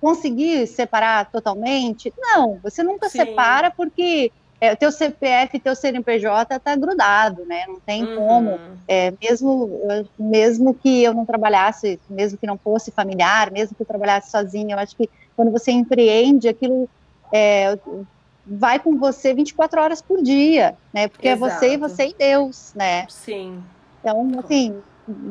conseguir 0.00 0.66
separar 0.66 1.30
totalmente? 1.30 2.12
Não, 2.18 2.58
você 2.60 2.82
nunca 2.82 3.08
Sim. 3.08 3.18
separa 3.18 3.70
porque 3.70 4.32
é, 4.60 4.72
o 4.72 4.76
teu 4.76 4.92
CPF 4.92 5.58
teu 5.58 5.74
CNPJ 5.74 6.58
tá 6.58 6.76
grudado, 6.76 7.44
né? 7.46 7.64
Não 7.66 7.80
tem 7.80 8.04
uhum. 8.04 8.16
como. 8.16 8.60
É, 8.86 9.12
mesmo, 9.20 9.70
mesmo 10.18 10.74
que 10.74 11.02
eu 11.02 11.14
não 11.14 11.24
trabalhasse, 11.24 11.98
mesmo 12.08 12.36
que 12.36 12.46
não 12.46 12.58
fosse 12.58 12.90
familiar, 12.90 13.50
mesmo 13.50 13.74
que 13.74 13.82
eu 13.82 13.86
trabalhasse 13.86 14.30
sozinha, 14.30 14.74
eu 14.74 14.78
acho 14.78 14.94
que 14.94 15.08
quando 15.34 15.50
você 15.50 15.70
empreende, 15.72 16.48
aquilo 16.48 16.88
é, 17.32 17.78
vai 18.46 18.78
com 18.78 18.98
você 18.98 19.32
24 19.32 19.80
horas 19.80 20.02
por 20.02 20.22
dia, 20.22 20.76
né? 20.92 21.08
Porque 21.08 21.28
Exato. 21.28 21.46
é 21.46 21.48
você 21.48 21.72
e 21.72 21.76
você 21.76 22.06
e 22.08 22.14
Deus, 22.18 22.72
né? 22.74 23.06
Sim. 23.08 23.62
Então, 24.00 24.30
assim, 24.38 24.76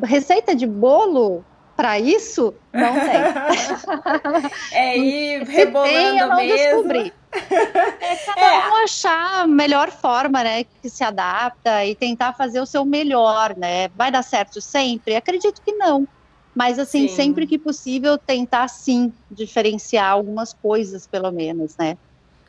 receita 0.03 0.55
de 0.55 0.65
bolo 0.65 1.43
para 1.75 2.00
isso 2.00 2.53
não 2.74 2.93
tem. 2.93 4.51
é 4.74 4.98
ir 4.98 5.43
rebolando 5.48 5.93
tem, 5.93 6.17
eu 6.17 6.27
não 6.27 6.38
mesmo. 6.38 6.57
Descobri. 6.57 7.13
É 7.31 8.15
cada 8.25 8.41
é. 8.41 8.69
um 8.69 8.75
achar 8.83 9.41
a 9.41 9.48
melhor 9.48 9.91
forma, 9.91 10.43
né, 10.43 10.63
que 10.63 10.89
se 10.89 11.03
adapta 11.03 11.86
e 11.86 11.93
tentar 11.93 12.33
fazer 12.33 12.59
o 12.59 12.65
seu 12.65 12.83
melhor, 12.83 13.55
né? 13.55 13.89
Vai 13.89 14.12
dar 14.12 14.24
certo 14.24 14.59
sempre? 14.59 15.15
Acredito 15.15 15.62
que 15.62 15.74
não. 15.74 16.07
Mas, 16.55 16.79
assim, 16.79 17.07
sim. 17.07 17.15
sempre 17.15 17.45
que 17.45 17.57
possível, 17.57 18.17
tentar, 18.17 18.67
sim, 18.67 19.13
diferenciar 19.29 20.12
algumas 20.12 20.53
coisas, 20.53 21.05
pelo 21.05 21.31
menos, 21.31 21.77
né? 21.77 21.98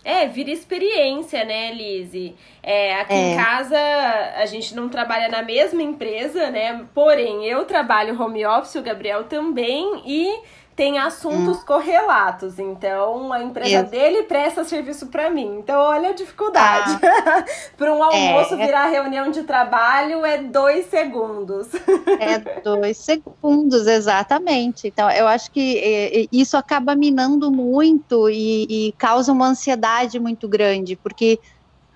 É, 0.03 0.27
vira 0.27 0.51
experiência, 0.51 1.45
né, 1.45 1.75
Lise? 1.75 2.35
É, 2.63 2.95
aqui 2.95 3.13
é. 3.13 3.33
em 3.33 3.37
casa 3.37 3.77
a 4.37 4.47
gente 4.47 4.75
não 4.75 4.89
trabalha 4.89 5.29
na 5.29 5.43
mesma 5.43 5.83
empresa, 5.83 6.51
né? 6.51 6.87
Porém, 6.95 7.45
eu 7.45 7.67
trabalho 7.67 8.21
home 8.21 8.45
office, 8.47 8.77
o 8.77 8.83
Gabriel 8.83 9.25
também, 9.25 10.03
e 10.07 10.41
tem 10.81 10.99
assuntos 10.99 11.59
hum. 11.59 11.65
correlatos. 11.67 12.59
Então, 12.59 13.35
a 13.35 13.43
empresa 13.43 13.83
Isso. 13.83 13.91
dele 13.91 14.23
presta 14.23 14.65
serviço 14.65 15.09
para 15.09 15.29
mim. 15.29 15.59
Então, 15.59 15.79
olha 15.79 16.09
a 16.09 16.13
dificuldade. 16.15 16.99
Ah. 17.21 17.45
para 17.77 17.93
um 17.93 18.03
almoço 18.03 18.55
é. 18.55 18.67
virar 18.67 18.87
reunião 18.87 19.31
de 19.31 19.43
trabalho 19.43 20.25
é 20.25 20.39
dois 20.39 20.87
segundos. 20.87 21.69
é 22.19 22.39
dois 22.63 22.97
segundos, 22.97 23.87
exatamente. 23.87 24.89
Então, 24.89 25.11
eu 25.11 25.29
acho 25.29 25.51
que 25.51 25.79
é, 25.79 26.23
é, 26.23 26.27
isso 26.33 26.57
acaba 26.57 26.95
minando 26.95 27.51
muito 27.51 28.31
e, 28.31 28.67
e 28.89 28.93
causa 28.93 29.33
uma 29.33 29.49
ansiedade 29.49 30.19
muito 30.19 30.49
grande, 30.49 30.97
porque 30.97 31.39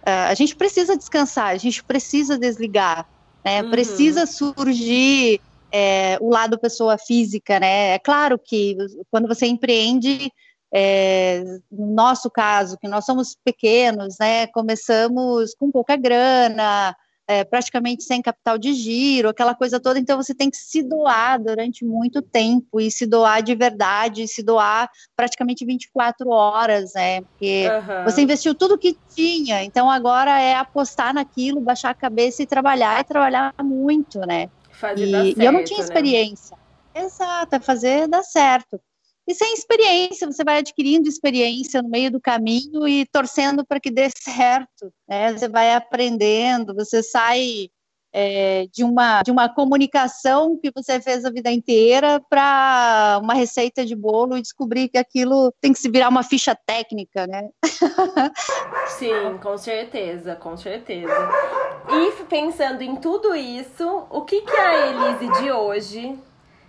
uh, 0.02 0.28
a 0.28 0.34
gente 0.34 0.54
precisa 0.54 0.96
descansar, 0.96 1.48
a 1.48 1.56
gente 1.56 1.82
precisa 1.82 2.36
desligar, 2.36 3.06
né? 3.42 3.62
Uhum. 3.62 3.70
Precisa 3.70 4.26
surgir 4.26 5.40
é, 5.76 6.16
o 6.20 6.30
lado 6.30 6.56
pessoa 6.56 6.96
física, 6.96 7.58
né? 7.58 7.94
É 7.94 7.98
claro 7.98 8.38
que 8.38 8.76
quando 9.10 9.26
você 9.26 9.44
empreende, 9.44 10.30
é, 10.72 11.42
no 11.68 11.92
nosso 11.92 12.30
caso, 12.30 12.78
que 12.78 12.86
nós 12.86 13.04
somos 13.04 13.36
pequenos, 13.44 14.14
né? 14.20 14.46
Começamos 14.46 15.52
com 15.52 15.72
pouca 15.72 15.96
grana, 15.96 16.94
é, 17.26 17.42
praticamente 17.42 18.04
sem 18.04 18.22
capital 18.22 18.56
de 18.56 18.72
giro, 18.72 19.28
aquela 19.28 19.52
coisa 19.52 19.80
toda, 19.80 19.98
então 19.98 20.16
você 20.16 20.32
tem 20.32 20.48
que 20.48 20.56
se 20.56 20.80
doar 20.80 21.42
durante 21.42 21.84
muito 21.84 22.22
tempo 22.22 22.80
e 22.80 22.88
se 22.88 23.04
doar 23.04 23.42
de 23.42 23.56
verdade, 23.56 24.28
se 24.28 24.44
doar 24.44 24.88
praticamente 25.16 25.64
24 25.64 26.30
horas, 26.30 26.92
né? 26.94 27.22
Porque 27.22 27.66
uhum. 27.66 28.04
você 28.04 28.22
investiu 28.22 28.54
tudo 28.54 28.78
que 28.78 28.96
tinha, 29.12 29.64
então 29.64 29.90
agora 29.90 30.40
é 30.40 30.54
apostar 30.54 31.12
naquilo, 31.12 31.60
baixar 31.60 31.90
a 31.90 31.94
cabeça 31.94 32.44
e 32.44 32.46
trabalhar 32.46 33.00
e 33.00 33.04
trabalhar 33.04 33.52
muito, 33.60 34.20
né? 34.20 34.48
Fazer 34.74 35.06
e, 35.06 35.10
certo, 35.10 35.40
e 35.40 35.44
eu 35.44 35.52
não 35.52 35.64
tinha 35.64 35.78
né? 35.78 35.84
experiência. 35.84 36.56
Né? 36.94 37.04
Exato, 37.04 37.60
fazer 37.60 38.06
dar 38.08 38.22
certo. 38.22 38.80
E 39.26 39.34
sem 39.34 39.54
experiência, 39.54 40.26
você 40.30 40.44
vai 40.44 40.58
adquirindo 40.58 41.08
experiência 41.08 41.80
no 41.80 41.88
meio 41.88 42.10
do 42.10 42.20
caminho 42.20 42.86
e 42.86 43.06
torcendo 43.06 43.64
para 43.64 43.80
que 43.80 43.90
dê 43.90 44.10
certo. 44.10 44.92
Né? 45.08 45.32
Você 45.32 45.48
vai 45.48 45.72
aprendendo, 45.72 46.74
você 46.74 47.02
sai 47.02 47.70
é, 48.12 48.66
de, 48.72 48.84
uma, 48.84 49.22
de 49.22 49.32
uma 49.32 49.52
comunicação 49.52 50.56
que 50.56 50.70
você 50.72 51.00
fez 51.00 51.24
a 51.24 51.30
vida 51.30 51.50
inteira 51.50 52.20
para 52.30 53.18
uma 53.20 53.34
receita 53.34 53.84
de 53.84 53.96
bolo 53.96 54.36
e 54.36 54.42
descobrir 54.42 54.88
que 54.88 54.96
aquilo 54.96 55.52
tem 55.60 55.72
que 55.72 55.80
se 55.80 55.90
virar 55.90 56.10
uma 56.10 56.22
ficha 56.22 56.54
técnica, 56.54 57.26
né? 57.26 57.48
Sim, 58.86 59.38
com 59.42 59.58
certeza, 59.58 60.36
com 60.36 60.56
certeza. 60.56 61.12
E 61.88 62.24
pensando 62.24 62.82
em 62.82 62.96
tudo 62.96 63.34
isso, 63.34 64.06
o 64.10 64.22
que, 64.22 64.42
que 64.42 64.56
a 64.56 64.86
Elise 64.88 65.40
de 65.40 65.52
hoje 65.52 66.18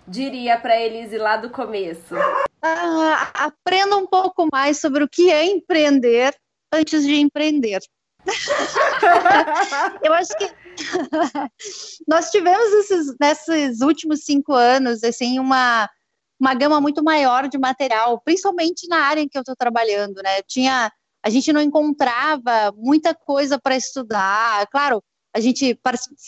diria 0.06 0.58
para 0.58 0.80
Elise 0.80 1.18
lá 1.18 1.36
do 1.36 1.50
começo? 1.50 2.14
Ah, 2.62 3.30
aprenda 3.34 3.96
um 3.96 4.06
pouco 4.06 4.46
mais 4.52 4.80
sobre 4.80 5.02
o 5.02 5.08
que 5.08 5.30
é 5.30 5.44
empreender 5.44 6.34
antes 6.72 7.04
de 7.04 7.16
empreender. 7.16 7.80
eu 10.02 10.12
acho 10.12 10.36
que 10.36 10.50
nós 12.06 12.30
tivemos 12.30 12.72
esses, 12.72 13.14
nesses 13.20 13.80
últimos 13.80 14.24
cinco 14.24 14.52
anos 14.52 15.04
assim 15.04 15.38
uma 15.38 15.88
uma 16.38 16.52
gama 16.52 16.80
muito 16.82 17.02
maior 17.02 17.48
de 17.48 17.56
material, 17.56 18.20
principalmente 18.20 18.86
na 18.88 18.98
área 18.98 19.22
em 19.22 19.28
que 19.28 19.38
eu 19.38 19.40
estou 19.40 19.56
trabalhando, 19.56 20.22
né? 20.22 20.42
Tinha 20.42 20.92
a 21.26 21.28
gente 21.28 21.52
não 21.52 21.60
encontrava 21.60 22.72
muita 22.76 23.12
coisa 23.12 23.58
para 23.58 23.76
estudar. 23.76 24.64
Claro, 24.68 25.02
a 25.34 25.40
gente 25.40 25.76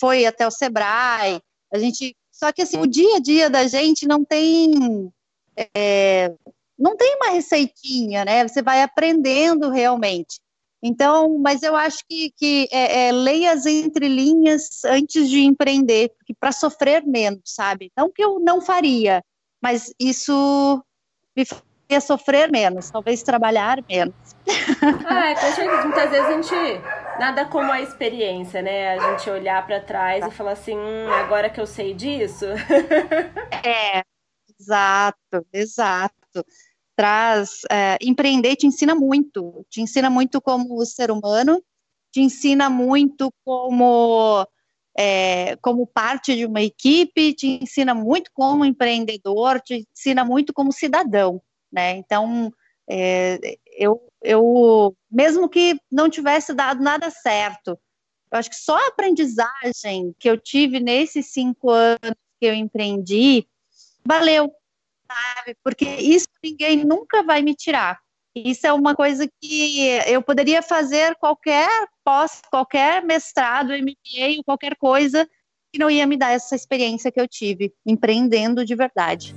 foi 0.01 0.27
até 0.27 0.45
o 0.45 0.51
Sebrae, 0.51 1.41
a 1.73 1.79
gente 1.79 2.17
só 2.33 2.51
que 2.51 2.63
assim 2.63 2.81
o 2.81 2.87
dia 2.87 3.17
a 3.17 3.21
dia 3.21 3.49
da 3.49 3.69
gente 3.69 4.09
não 4.09 4.25
tem 4.25 5.09
é, 5.57 6.35
não 6.77 6.97
tem 6.97 7.15
uma 7.15 7.31
receitinha, 7.31 8.25
né? 8.25 8.47
Você 8.47 8.61
vai 8.61 8.83
aprendendo 8.83 9.71
realmente. 9.71 10.41
Então, 10.83 11.39
mas 11.39 11.63
eu 11.63 11.77
acho 11.77 11.99
que, 12.09 12.33
que 12.37 12.69
é, 12.73 13.07
é, 13.07 13.13
leia 13.13 13.53
as 13.53 13.67
entrelinhas 13.67 14.85
antes 14.85 15.31
de 15.31 15.43
empreender, 15.45 16.11
para 16.41 16.51
sofrer 16.51 17.07
menos, 17.07 17.43
sabe? 17.45 17.93
Não 17.97 18.11
que 18.11 18.23
eu 18.23 18.41
não 18.41 18.61
faria, 18.61 19.23
mas 19.63 19.93
isso 19.99 20.83
me 21.37 21.45
faria 21.89 22.01
sofrer 22.01 22.51
menos, 22.53 22.91
talvez 22.91 23.23
trabalhar 23.23 23.83
menos. 23.89 24.15
Ah, 25.07 25.31
é, 25.31 25.35
com 25.35 25.53
certeza. 25.53 25.83
Muitas 25.83 26.11
vezes 26.11 26.27
a 26.27 26.33
gente. 26.33 26.83
Nada 27.19 27.47
como 27.47 27.73
a 27.73 27.81
experiência, 27.81 28.63
né? 28.63 28.95
A 28.95 29.11
gente 29.11 29.29
olhar 29.29 29.67
para 29.67 29.81
trás 29.81 30.25
e 30.25 30.31
falar 30.31 30.53
assim: 30.53 30.77
hum, 30.77 31.13
agora 31.13 31.51
que 31.51 31.61
eu 31.61 31.67
sei 31.67 31.95
disso. 31.95 32.47
É, 33.65 34.03
exato, 34.59 35.45
exato 35.53 36.15
traz. 36.95 37.63
É, 37.71 37.97
empreender 38.03 38.57
te 38.57 38.67
ensina 38.67 38.95
muito, 38.95 39.65
te 39.71 39.81
ensina 39.81 40.11
muito 40.11 40.41
como 40.41 40.85
ser 40.85 41.11
humano, 41.11 41.63
te 42.13 42.21
ensina 42.21 42.69
muito 42.69 43.33
como. 43.45 44.47
É, 45.01 45.55
como 45.63 45.87
parte 45.87 46.35
de 46.35 46.45
uma 46.45 46.61
equipe, 46.61 47.33
te 47.33 47.61
ensina 47.63 47.95
muito 47.95 48.33
como 48.35 48.65
empreendedor, 48.65 49.61
te 49.61 49.87
ensina 49.95 50.25
muito 50.25 50.53
como 50.53 50.73
cidadão, 50.73 51.41
né? 51.73 51.97
Então, 51.97 52.53
é, 52.89 53.59
eu, 53.77 54.01
eu, 54.23 54.97
mesmo 55.11 55.49
que 55.49 55.79
não 55.91 56.09
tivesse 56.09 56.55
dado 56.55 56.83
nada 56.83 57.11
certo, 57.11 57.79
eu 58.31 58.39
acho 58.39 58.51
que 58.51 58.57
só 58.57 58.77
a 58.77 58.89
aprendizagem 58.89 60.15
que 60.19 60.29
eu 60.29 60.39
tive 60.39 60.81
nesses 60.81 61.33
cinco 61.33 61.71
anos 61.71 62.17
que 62.41 62.47
eu 62.47 62.55
empreendi, 62.55 63.47
valeu, 64.05 64.53
sabe? 65.11 65.57
Porque 65.63 65.85
isso 65.85 66.29
ninguém 66.43 66.85
nunca 66.85 67.23
vai 67.23 67.43
me 67.43 67.55
tirar. 67.55 67.99
Isso 68.35 68.67
é 68.67 68.73
uma 68.73 68.95
coisa 68.95 69.29
que 69.41 69.89
eu 70.07 70.23
poderia 70.23 70.63
fazer 70.63 71.17
qualquer 71.17 71.69
pós, 72.05 72.41
qualquer 72.51 73.03
mestrado, 73.03 73.73
MBA, 73.73 74.43
qualquer 74.45 74.77
coisa 74.77 75.29
que 75.73 75.79
não 75.79 75.91
ia 75.91 76.07
me 76.07 76.17
dar 76.17 76.33
essa 76.33 76.55
experiência 76.55 77.11
que 77.11 77.21
eu 77.21 77.27
tive 77.27 77.75
empreendendo 77.85 78.65
de 78.65 78.75
verdade. 78.75 79.35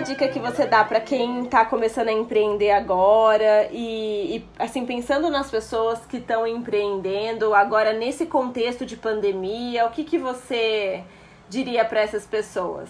A 0.00 0.02
dica 0.02 0.28
que 0.28 0.38
você 0.38 0.66
dá 0.66 0.82
para 0.82 1.00
quem 1.00 1.44
está 1.44 1.64
começando 1.64 2.08
a 2.08 2.12
empreender 2.12 2.70
agora 2.70 3.68
e, 3.70 4.36
e 4.36 4.48
assim 4.58 4.86
pensando 4.86 5.30
nas 5.30 5.50
pessoas 5.50 6.00
que 6.06 6.16
estão 6.16 6.46
empreendendo 6.46 7.54
agora 7.54 7.92
nesse 7.92 8.26
contexto 8.26 8.86
de 8.86 8.96
pandemia, 8.96 9.86
o 9.86 9.90
que 9.90 10.02
que 10.04 10.18
você 10.18 11.04
diria 11.48 11.84
para 11.84 12.00
essas 12.00 12.26
pessoas? 12.26 12.88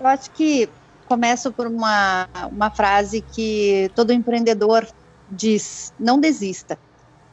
Eu 0.00 0.06
acho 0.06 0.30
que 0.30 0.68
começo 1.06 1.52
por 1.52 1.66
uma, 1.66 2.28
uma 2.50 2.70
frase 2.70 3.20
que 3.20 3.90
todo 3.94 4.12
empreendedor 4.12 4.86
diz: 5.30 5.92
não 5.98 6.18
desista. 6.18 6.78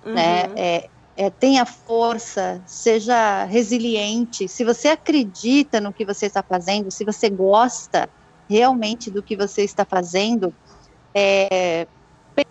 Né? 0.04 0.12
Uhum. 0.12 0.14
Né? 0.14 0.52
É, 0.56 0.90
é, 1.18 1.30
tenha 1.30 1.66
força, 1.66 2.62
seja 2.66 3.46
resiliente. 3.46 4.48
Se 4.48 4.64
você 4.64 4.90
acredita 4.90 5.80
no 5.80 5.94
que 5.94 6.06
você 6.06 6.26
está 6.26 6.44
fazendo, 6.44 6.92
se 6.92 7.06
você 7.06 7.30
gosta 7.30 8.10
realmente 8.50 9.10
do 9.10 9.24
que 9.24 9.36
você 9.36 9.64
está 9.64 9.86
fazendo, 9.86 10.54
é, 11.14 11.88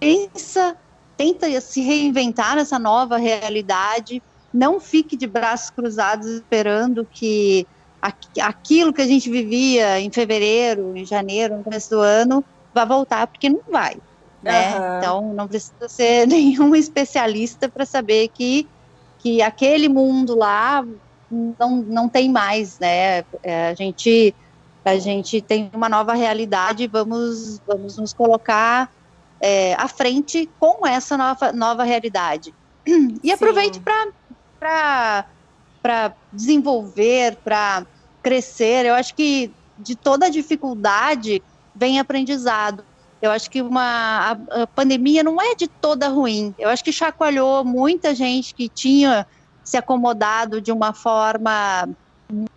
pensa, 0.01 0.77
tenta 1.17 1.61
se 1.61 1.83
reinventar 1.83 2.57
nessa 2.57 2.79
nova 2.79 3.19
realidade. 3.19 4.23
Não 4.53 4.81
fique 4.81 5.17
de 5.17 5.27
braços 5.27 5.71
cruzados 5.71 6.27
esperando 6.27 7.07
que 7.11 7.67
aquilo 8.41 8.93
que 8.93 9.03
a 9.03 9.07
gente 9.07 9.31
vivia 9.31 10.01
em 10.01 10.11
fevereiro, 10.11 10.97
em 10.97 11.05
janeiro, 11.05 11.59
no 11.59 11.65
começo 11.65 11.91
do 11.91 12.01
ano, 12.01 12.45
vá 12.73 12.85
voltar, 12.85 13.27
porque 13.27 13.49
não 13.49 13.61
vai 13.71 13.99
né? 14.45 14.79
Uhum. 14.79 14.99
Então 14.99 15.35
não 15.35 15.49
precisa 15.49 15.89
ser 15.89 16.27
nenhum 16.29 16.77
especialista 16.77 17.69
para 17.69 17.87
saber 17.87 18.29
que, 18.29 18.69
que 19.19 19.43
aquele 19.43 19.89
mundo 19.89 20.37
lá 20.37 20.85
não, 21.59 21.77
não 21.77 22.09
tem 22.09 22.31
mais, 22.31 22.79
né? 22.79 23.25
É, 23.43 23.69
a 23.71 23.75
gente 23.75 24.35
a 24.85 24.99
gente 24.99 25.41
tem 25.41 25.71
uma 25.73 25.89
nova 25.89 26.13
realidade, 26.13 26.87
vamos 26.87 27.59
vamos 27.67 27.97
nos 27.97 28.13
colocar 28.13 28.93
é, 29.41 29.75
à 29.75 29.89
frente 29.89 30.49
com 30.61 30.87
essa 30.87 31.17
nova, 31.17 31.53
nova 31.53 31.85
realidade. 31.85 32.55
E 33.23 33.33
aproveite 33.33 33.81
para 33.81 35.25
desenvolver, 36.31 37.37
para 37.37 37.87
crescer. 38.23 38.85
Eu 38.85 38.95
acho 38.95 39.15
que 39.15 39.51
de 39.79 39.97
toda 39.97 40.31
dificuldade 40.31 41.43
vem 41.75 41.99
aprendizado. 41.99 42.85
Eu 43.25 43.31
acho 43.31 43.51
que 43.51 43.63
uma, 43.63 44.39
a, 44.51 44.63
a 44.63 44.67
pandemia 44.67 45.23
não 45.23 45.41
é 45.41 45.55
de 45.55 45.67
toda 45.67 46.09
ruim. 46.09 46.55
Eu 46.59 46.69
acho 46.69 46.85
que 46.85 46.93
chacoalhou 46.93 47.65
muita 47.65 48.15
gente 48.15 48.55
que 48.55 48.69
tinha 48.69 49.27
se 49.65 49.79
acomodado 49.79 50.61
de 50.61 50.71
uma 50.71 50.93
forma 50.93 51.89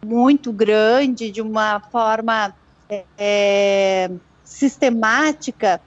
muito 0.06 0.52
grande, 0.52 1.32
de 1.32 1.42
uma 1.42 1.80
forma 1.80 2.54
é, 3.18 4.12
sistemática 4.44 5.80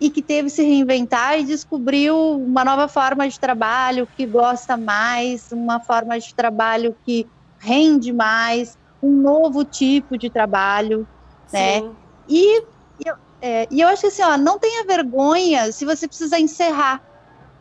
e 0.00 0.08
que 0.08 0.22
teve 0.22 0.48
que 0.48 0.54
se 0.54 0.62
reinventar 0.62 1.40
e 1.40 1.44
descobriu 1.44 2.16
uma 2.36 2.64
nova 2.64 2.86
forma 2.86 3.28
de 3.28 3.40
trabalho 3.40 4.08
que 4.16 4.24
gosta 4.24 4.76
mais, 4.76 5.50
uma 5.50 5.80
forma 5.80 6.16
de 6.16 6.32
trabalho 6.32 6.94
que 7.04 7.26
rende 7.58 8.12
mais, 8.12 8.78
um 9.02 9.10
novo 9.10 9.64
tipo 9.64 10.16
de 10.16 10.30
trabalho, 10.30 11.08
né? 11.52 11.80
Sim. 11.80 11.88
né? 11.88 11.90
E, 12.28 12.62
é, 13.40 13.66
e 13.70 13.80
eu 13.80 13.88
acho 13.88 14.02
que 14.02 14.08
assim, 14.08 14.22
ó, 14.22 14.36
não 14.36 14.58
tenha 14.58 14.84
vergonha 14.84 15.70
se 15.72 15.84
você 15.84 16.06
precisa 16.06 16.38
encerrar, 16.38 17.02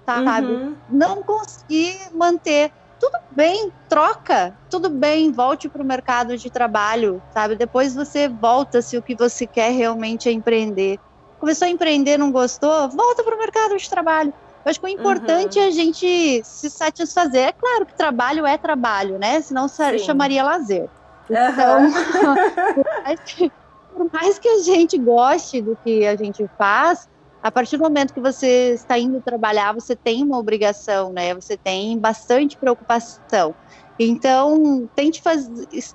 sabe? 0.06 0.48
Uhum. 0.48 0.76
Não 0.90 1.24
conseguir 1.24 1.98
manter. 2.13 2.72
Tudo 3.00 3.20
bem, 3.30 3.72
troca, 3.88 4.58
tudo 4.72 4.90
bem, 4.90 5.32
volte 5.32 5.70
para 5.70 5.84
o 5.84 5.86
mercado 5.86 6.36
de 6.36 6.50
trabalho, 6.50 7.22
sabe? 7.32 7.56
Depois 7.56 7.94
você 7.94 8.28
volta 8.28 8.82
se 8.82 8.98
o 8.98 9.04
que 9.04 9.13
você 9.16 9.46
quer 9.46 9.72
realmente 9.72 10.28
é 10.28 10.32
empreender 10.32 11.00
começou 11.40 11.66
a 11.68 11.70
empreender, 11.70 12.18
não 12.18 12.32
gostou, 12.32 12.90
volta 12.90 13.24
para 13.24 13.36
o 13.36 13.40
mercado 13.40 13.78
de 13.78 13.90
trabalho. 13.90 14.34
Eu 14.66 14.70
acho 14.70 14.80
que 14.80 14.86
o 14.86 14.90
importante 14.90 15.58
uhum. 15.58 15.66
é 15.66 15.68
a 15.68 15.72
gente 15.72 16.42
se 16.44 16.70
satisfazer. 16.70 17.48
É 17.48 17.52
claro 17.54 17.86
que 17.86 17.94
trabalho 17.94 18.46
é 18.46 18.58
trabalho, 18.58 19.18
né? 19.18 19.40
Senão 19.42 19.68
Sim. 19.98 20.06
chamaria 20.06 20.44
lazer. 20.44 20.90
Então, 21.30 21.88
uhum. 23.08 23.52
Por, 23.98 24.10
mais 24.14 24.38
que, 24.38 24.48
a 24.48 24.60
gente 24.60 24.98
goste 24.98 25.62
do 25.62 25.76
que 25.84 26.06
a 26.06 26.16
gente 26.16 26.48
faz, 26.58 27.10
a 27.42 27.52
partir 27.52 27.78
do 27.78 27.84
momento 27.84 28.14
que 28.14 28.20
você 28.20 28.74
está 28.74 28.98
indo 28.98 29.22
trabalhar, 29.22 29.74
você 29.74 29.96
tem 29.96 30.24
uma 30.24 30.38
obrigação, 30.38 31.12
né? 31.12 31.34
Você 31.34 31.58
tem 31.58 31.98
bastante 31.98 32.56
preocupação. 32.58 33.56
Então, 34.00 34.88
tente 34.96 35.22
faz, 35.22 35.50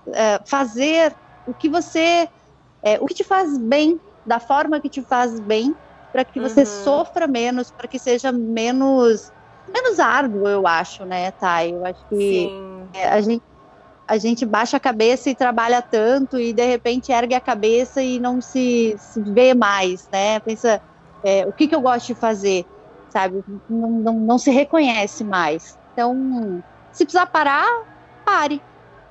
é, 0.09 0.41
fazer 0.45 1.15
o 1.47 1.55
que 1.55 1.69
você, 1.69 2.29
é, 2.83 2.99
o 3.01 3.07
que 3.07 3.15
te 3.15 3.25
faz 3.25 3.57
bem 3.57 4.01
da 4.27 4.41
forma 4.41 4.81
que 4.81 4.89
te 4.89 5.03
faz 5.03 5.39
bem, 5.41 5.75
para 6.11 6.25
que 6.25 6.41
você 6.41 6.61
uhum. 6.61 6.67
sofra 6.67 7.27
menos, 7.27 7.71
para 7.71 7.89
que 7.89 7.99
seja 7.99 8.31
menos 8.31 9.33
menos 9.73 10.01
árduo, 10.01 10.49
eu 10.49 10.67
acho, 10.67 11.05
né, 11.05 11.31
Thay? 11.33 11.73
Eu 11.73 11.87
acho 11.87 12.05
que 12.09 12.51
é, 12.93 13.09
a 13.09 13.21
gente 13.21 13.43
a 14.07 14.19
gente 14.19 14.45
baixa 14.45 14.77
a 14.77 14.81
cabeça 14.81 15.31
e 15.31 15.35
trabalha 15.35 15.81
tanto 15.81 16.39
e 16.39 16.53
de 16.53 16.65
repente 16.65 17.13
ergue 17.13 17.35
a 17.35 17.41
cabeça 17.41 18.03
e 18.03 18.19
não 18.19 18.41
se, 18.41 18.97
se 18.99 19.21
vê 19.21 19.55
mais, 19.55 20.09
né? 20.13 20.41
Pensa, 20.41 20.81
é, 21.25 21.47
o 21.47 21.53
que, 21.53 21.69
que 21.69 21.75
eu 21.75 21.81
gosto 21.81 22.09
de 22.09 22.15
fazer, 22.15 22.67
sabe? 23.09 23.45
Não, 23.69 23.91
não, 23.91 24.15
não 24.15 24.39
se 24.39 24.51
reconhece 24.51 25.23
mais. 25.25 25.79
Então, 25.93 26.63
se 26.93 27.05
precisar 27.05 27.27
parar, 27.27 27.67
pare. 28.25 28.61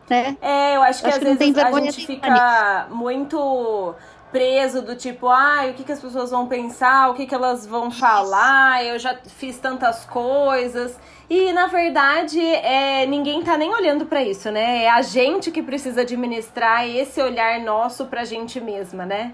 Né? 0.10 0.38
É, 0.42 0.76
eu 0.76 0.82
acho 0.82 1.02
que 1.02 1.08
acho 1.08 1.18
às 1.18 1.24
que 1.24 1.36
vezes 1.36 1.58
a 1.58 1.80
gente 1.80 2.06
fica 2.06 2.88
muito 2.90 3.96
preso 4.32 4.82
do 4.82 4.96
tipo, 4.96 5.28
ai, 5.28 5.70
ah, 5.70 5.72
o 5.72 5.74
que, 5.74 5.84
que 5.84 5.92
as 5.92 6.00
pessoas 6.00 6.32
vão 6.32 6.48
pensar, 6.48 7.10
o 7.10 7.14
que, 7.14 7.26
que 7.26 7.36
elas 7.36 7.66
vão 7.66 7.92
falar, 7.92 8.84
eu 8.84 8.98
já 8.98 9.16
fiz 9.26 9.58
tantas 9.60 10.06
coisas. 10.06 10.98
E 11.34 11.54
na 11.54 11.68
verdade, 11.68 12.42
é, 12.42 13.06
ninguém 13.06 13.42
tá 13.42 13.58
nem 13.58 13.74
olhando 13.74 14.06
para 14.06 14.22
isso, 14.22 14.52
né? 14.52 14.84
É 14.84 14.90
a 14.90 15.02
gente 15.02 15.50
que 15.50 15.64
precisa 15.64 16.02
administrar 16.02 16.86
esse 16.86 17.22
olhar 17.22 17.58
nosso 17.62 18.08
pra 18.08 18.26
gente 18.26 18.60
mesma, 18.60 19.06
né? 19.06 19.34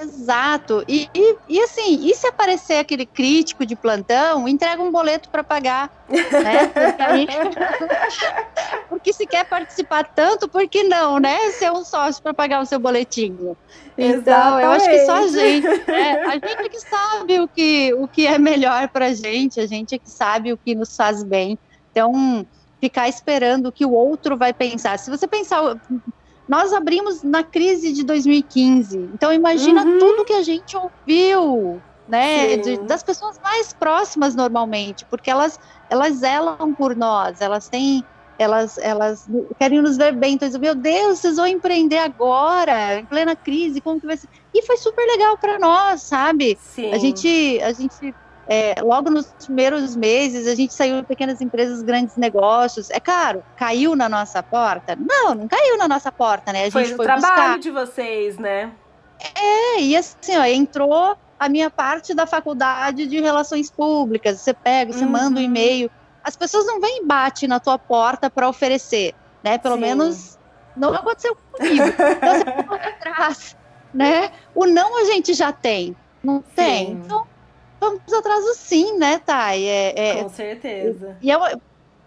Exato. 0.00 0.84
E, 0.86 1.10
e, 1.12 1.36
e, 1.48 1.60
assim, 1.60 2.06
e 2.06 2.14
se 2.14 2.28
aparecer 2.28 2.78
aquele 2.78 3.06
crítico 3.06 3.66
de 3.66 3.74
plantão, 3.74 4.46
entrega 4.46 4.80
um 4.80 4.92
boleto 4.92 5.28
para 5.30 5.42
pagar. 5.42 5.90
Né? 6.08 6.70
Porque, 9.04 9.12
se 9.12 9.26
quer 9.26 9.44
participar 9.44 10.04
tanto, 10.14 10.48
por 10.48 10.66
que 10.66 10.82
não, 10.82 11.18
né? 11.18 11.50
Ser 11.50 11.70
um 11.70 11.84
sócio 11.84 12.22
para 12.22 12.32
pagar 12.32 12.62
o 12.62 12.64
seu 12.64 12.78
boletinho. 12.78 13.54
Então, 13.98 14.20
Exatamente. 14.22 14.64
eu 14.64 14.70
acho 14.70 14.88
que 14.88 15.04
só 15.04 15.12
a 15.12 15.28
gente, 15.28 15.66
né? 15.86 16.22
A 16.22 16.32
gente 16.32 16.68
que 16.70 16.80
sabe 16.80 17.38
o 17.38 17.46
que, 17.46 17.92
o 17.92 18.08
que 18.08 18.26
é 18.26 18.38
melhor 18.38 18.88
para 18.88 19.08
a 19.08 19.12
gente, 19.12 19.60
a 19.60 19.66
gente 19.66 19.94
é 19.94 19.98
que 19.98 20.08
sabe 20.08 20.54
o 20.54 20.56
que 20.56 20.74
nos 20.74 20.96
faz 20.96 21.22
bem. 21.22 21.58
Então, 21.92 22.46
ficar 22.80 23.06
esperando 23.06 23.66
o 23.66 23.72
que 23.72 23.84
o 23.84 23.92
outro 23.92 24.38
vai 24.38 24.54
pensar. 24.54 24.98
Se 24.98 25.10
você 25.10 25.28
pensar 25.28 25.78
nós 26.48 26.72
abrimos 26.72 27.22
na 27.22 27.42
crise 27.42 27.92
de 27.92 28.04
2015. 28.04 29.10
Então 29.14 29.32
imagina 29.32 29.84
uhum. 29.84 29.98
tudo 29.98 30.24
que 30.24 30.32
a 30.32 30.42
gente 30.42 30.76
ouviu, 30.76 31.80
né, 32.08 32.56
de, 32.56 32.78
das 32.78 33.02
pessoas 33.02 33.38
mais 33.42 33.74
próximas 33.74 34.34
normalmente, 34.34 35.04
porque 35.06 35.30
elas 35.30 35.58
elas 35.90 36.16
zelam 36.16 36.74
por 36.74 36.96
nós, 36.96 37.40
elas 37.40 37.68
têm 37.68 38.04
elas, 38.38 38.78
elas 38.78 39.28
querem 39.58 39.80
nos 39.80 39.96
ver 39.96 40.12
bem, 40.12 40.34
então 40.34 40.48
dizem, 40.48 40.60
meu 40.60 40.74
Deus, 40.74 41.18
vocês 41.18 41.36
vão 41.36 41.46
empreender 41.46 41.98
agora, 41.98 42.98
em 42.98 43.04
plena 43.04 43.36
crise, 43.36 43.80
como 43.80 44.00
que 44.00 44.06
vai 44.06 44.16
ser? 44.16 44.28
E 44.52 44.62
foi 44.62 44.76
super 44.76 45.04
legal 45.06 45.38
para 45.38 45.58
nós, 45.58 46.02
sabe? 46.02 46.58
Sim. 46.60 46.92
A 46.92 46.98
gente, 46.98 47.60
a 47.62 47.72
gente 47.72 48.14
é, 48.46 48.74
logo 48.82 49.10
nos 49.10 49.26
primeiros 49.44 49.96
meses, 49.96 50.46
a 50.46 50.54
gente 50.54 50.74
saiu 50.74 51.00
de 51.00 51.06
pequenas 51.06 51.40
empresas, 51.40 51.82
grandes 51.82 52.16
negócios. 52.16 52.90
É 52.90 53.00
claro, 53.00 53.42
caiu 53.56 53.96
na 53.96 54.08
nossa 54.08 54.42
porta? 54.42 54.96
Não, 54.96 55.34
não 55.34 55.48
caiu 55.48 55.78
na 55.78 55.88
nossa 55.88 56.12
porta, 56.12 56.52
né? 56.52 56.66
A 56.66 56.70
foi 56.70 56.84
gente 56.84 56.96
foi 56.96 57.04
o 57.04 57.08
trabalho 57.08 57.34
buscar. 57.34 57.58
de 57.58 57.70
vocês, 57.70 58.38
né? 58.38 58.70
É, 59.34 59.80
e 59.80 59.96
assim, 59.96 60.36
ó, 60.36 60.44
entrou 60.44 61.16
a 61.38 61.48
minha 61.48 61.70
parte 61.70 62.14
da 62.14 62.26
faculdade 62.26 63.06
de 63.06 63.20
relações 63.20 63.70
públicas. 63.70 64.40
Você 64.40 64.52
pega, 64.52 64.92
você 64.92 65.04
uhum. 65.04 65.10
manda 65.10 65.40
um 65.40 65.42
e-mail. 65.42 65.90
As 66.24 66.34
pessoas 66.34 66.66
não 66.66 66.80
vêm 66.80 67.02
e 67.02 67.04
bate 67.04 67.46
na 67.46 67.60
tua 67.60 67.78
porta 67.78 68.30
para 68.30 68.48
oferecer, 68.48 69.14
né? 69.42 69.58
Pelo 69.58 69.74
Sim. 69.74 69.80
menos 69.82 70.38
não 70.76 70.94
aconteceu 70.94 71.36
comigo. 71.52 71.84
Então 71.84 72.34
você 72.38 72.62
pode 72.62 72.88
atrás, 72.88 73.56
né? 73.92 74.32
O 74.54 74.64
não 74.64 75.00
a 75.00 75.04
gente 75.04 75.34
já 75.34 75.52
tem, 75.52 75.94
não 76.22 76.38
Sim. 76.38 76.44
tem. 76.54 76.90
Então 76.92 77.26
vamos 77.78 78.12
atrás 78.12 78.42
do 78.44 78.54
sim, 78.54 78.98
né, 78.98 79.18
Thay? 79.18 79.64
É, 79.66 80.08
é, 80.08 80.22
Com 80.22 80.30
certeza. 80.30 81.16
E 81.20 81.30
eu 81.30 81.40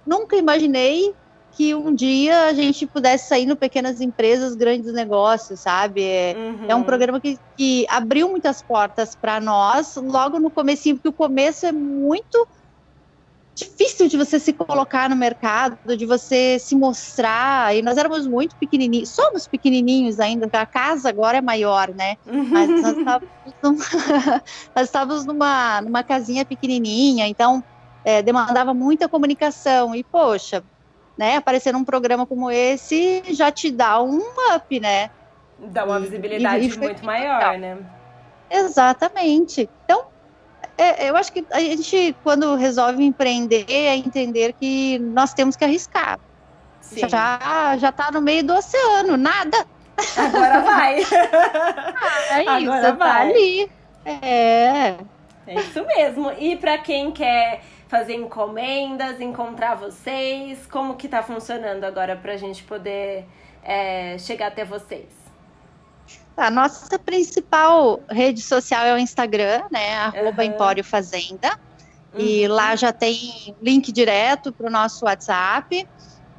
nunca 0.05 0.35
imaginei 0.35 1.13
que 1.51 1.73
um 1.73 1.93
dia 1.93 2.45
a 2.45 2.53
gente 2.53 2.85
pudesse 2.85 3.29
sair 3.29 3.45
no 3.45 3.55
Pequenas 3.55 3.99
Empresas, 3.99 4.55
Grandes 4.55 4.93
Negócios, 4.93 5.59
sabe? 5.59 6.03
É, 6.03 6.35
uhum. 6.37 6.65
é 6.67 6.75
um 6.75 6.83
programa 6.83 7.19
que, 7.19 7.39
que 7.55 7.85
abriu 7.89 8.29
muitas 8.29 8.61
portas 8.61 9.15
para 9.15 9.39
nós 9.39 9.95
logo 9.95 10.39
no 10.39 10.51
comecinho, 10.51 10.97
porque 10.97 11.09
o 11.09 11.13
começo 11.13 11.65
é 11.65 11.71
muito 11.71 12.47
difícil 13.57 14.07
de 14.07 14.15
você 14.15 14.39
se 14.39 14.53
colocar 14.53 15.09
no 15.09 15.15
mercado, 15.15 15.97
de 15.97 16.05
você 16.05 16.59
se 16.59 16.75
mostrar. 16.75 17.75
E 17.75 17.81
nós 17.81 17.97
éramos 17.97 18.27
muito 18.27 18.55
pequenininhos, 18.55 19.09
somos 19.09 19.47
pequenininhos 19.47 20.19
ainda, 20.19 20.47
a 20.53 20.65
casa 20.65 21.09
agora 21.09 21.39
é 21.39 21.41
maior, 21.41 21.89
né? 21.89 22.17
Mas 22.25 22.69
nós 22.69 22.97
estávamos, 22.97 23.29
num, 23.63 23.77
nós 24.75 24.85
estávamos 24.85 25.25
numa, 25.25 25.81
numa 25.81 26.03
casinha 26.03 26.45
pequenininha, 26.45 27.27
então 27.27 27.63
é, 28.05 28.21
demandava 28.21 28.75
muita 28.75 29.09
comunicação. 29.09 29.95
E, 29.95 30.03
poxa, 30.03 30.63
né, 31.17 31.37
aparecer 31.37 31.73
num 31.73 31.83
programa 31.83 32.27
como 32.27 32.51
esse 32.51 33.23
já 33.33 33.51
te 33.51 33.71
dá 33.71 34.01
um 34.01 34.21
up, 34.53 34.79
né? 34.79 35.09
Dá 35.57 35.83
uma 35.83 35.99
visibilidade 35.99 36.67
e, 36.67 36.69
e 36.69 36.77
muito 36.77 37.03
maior, 37.03 37.37
legal. 37.37 37.57
né? 37.57 37.77
Exatamente. 38.51 39.67
Então, 39.83 40.05
é, 40.77 41.09
eu 41.09 41.17
acho 41.17 41.31
que 41.31 41.45
a 41.51 41.59
gente, 41.59 42.15
quando 42.23 42.55
resolve 42.55 43.03
empreender, 43.03 43.65
é 43.67 43.95
entender 43.95 44.53
que 44.53 44.99
nós 44.99 45.33
temos 45.33 45.55
que 45.55 45.63
arriscar. 45.63 46.19
Sim. 46.81 47.07
Já, 47.09 47.75
já 47.77 47.91
tá 47.91 48.11
no 48.11 48.21
meio 48.21 48.43
do 48.43 48.53
oceano, 48.53 49.17
nada. 49.17 49.65
Agora 50.15 50.61
vai. 50.61 51.01
ah, 51.03 52.39
é 52.39 52.41
Agora 52.41 52.59
isso, 52.59 52.71
tá 52.71 52.91
vai. 52.91 52.97
tá 52.97 53.21
ali. 53.21 53.71
É. 54.05 54.95
É 55.47 55.55
isso 55.59 55.85
mesmo. 55.85 56.31
E 56.37 56.55
para 56.55 56.77
quem 56.77 57.11
quer 57.11 57.61
fazer 57.87 58.15
encomendas, 58.15 59.19
encontrar 59.19 59.75
vocês, 59.75 60.65
como 60.67 60.95
que 60.95 61.07
tá 61.07 61.23
funcionando 61.23 61.83
agora 61.83 62.15
pra 62.15 62.37
gente 62.37 62.63
poder 62.63 63.25
é, 63.63 64.17
chegar 64.19 64.47
até 64.47 64.63
vocês? 64.63 65.26
A 66.37 66.51
nossa 66.51 66.99
principal 66.99 67.99
rede 68.07 68.41
social 68.41 68.85
é 68.85 68.93
o 68.93 68.97
Instagram, 68.97 69.63
né? 69.71 69.95
Arroba 69.95 70.43
uhum. 70.43 70.49
Empório 70.49 70.83
Fazenda. 70.83 71.59
Uhum. 72.13 72.19
E 72.19 72.47
lá 72.47 72.75
já 72.75 72.93
tem 72.93 73.55
link 73.61 73.91
direto 73.91 74.51
para 74.51 74.67
o 74.67 74.69
nosso 74.69 75.05
WhatsApp. 75.05 75.87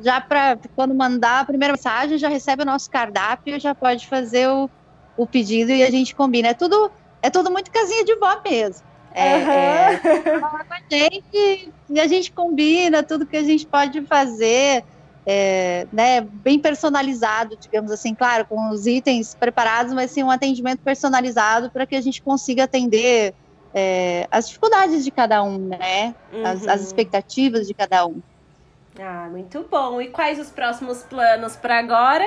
Já 0.00 0.20
para 0.20 0.56
quando 0.76 0.94
mandar 0.94 1.40
a 1.40 1.44
primeira 1.44 1.74
mensagem, 1.74 2.16
já 2.16 2.28
recebe 2.28 2.62
o 2.62 2.66
nosso 2.66 2.88
cardápio, 2.88 3.58
já 3.58 3.74
pode 3.74 4.06
fazer 4.06 4.48
o, 4.48 4.70
o 5.16 5.26
pedido 5.26 5.72
e 5.72 5.82
a 5.82 5.90
gente 5.90 6.14
combina. 6.14 6.48
É 6.48 6.54
tudo, 6.54 6.92
é 7.20 7.28
tudo 7.28 7.50
muito 7.50 7.68
casinha 7.72 8.04
de 8.04 8.14
vó 8.14 8.40
mesmo. 8.48 8.87
É, 9.12 9.37
uhum. 9.37 9.50
é, 9.50 9.96
com 10.38 10.46
a 10.46 10.80
gente 10.88 11.72
e 11.90 11.98
a 11.98 12.06
gente 12.06 12.30
combina 12.30 13.02
tudo 13.02 13.26
que 13.26 13.37
a 13.37 13.42
gente 13.42 13.66
pode 13.66 14.00
fazer 14.02 14.84
é, 15.30 15.86
né, 15.92 16.22
bem 16.22 16.58
personalizado, 16.58 17.54
digamos 17.60 17.90
assim, 17.90 18.14
claro, 18.14 18.46
com 18.46 18.70
os 18.70 18.86
itens 18.86 19.34
preparados, 19.34 19.92
mas 19.92 20.10
sim 20.10 20.22
um 20.22 20.30
atendimento 20.30 20.80
personalizado 20.80 21.70
para 21.70 21.84
que 21.84 21.94
a 21.94 22.00
gente 22.00 22.22
consiga 22.22 22.64
atender 22.64 23.34
é, 23.74 24.26
as 24.30 24.46
dificuldades 24.46 25.04
de 25.04 25.10
cada 25.10 25.42
um, 25.42 25.58
né? 25.58 26.14
Uhum. 26.32 26.46
As, 26.46 26.66
as, 26.66 26.80
expectativas 26.80 27.66
de 27.66 27.74
cada 27.74 28.06
um. 28.06 28.22
Ah, 28.98 29.28
muito 29.30 29.66
bom. 29.70 30.00
E 30.00 30.08
quais 30.08 30.38
os 30.38 30.48
próximos 30.48 31.02
planos 31.02 31.56
para 31.56 31.78
agora? 31.78 32.26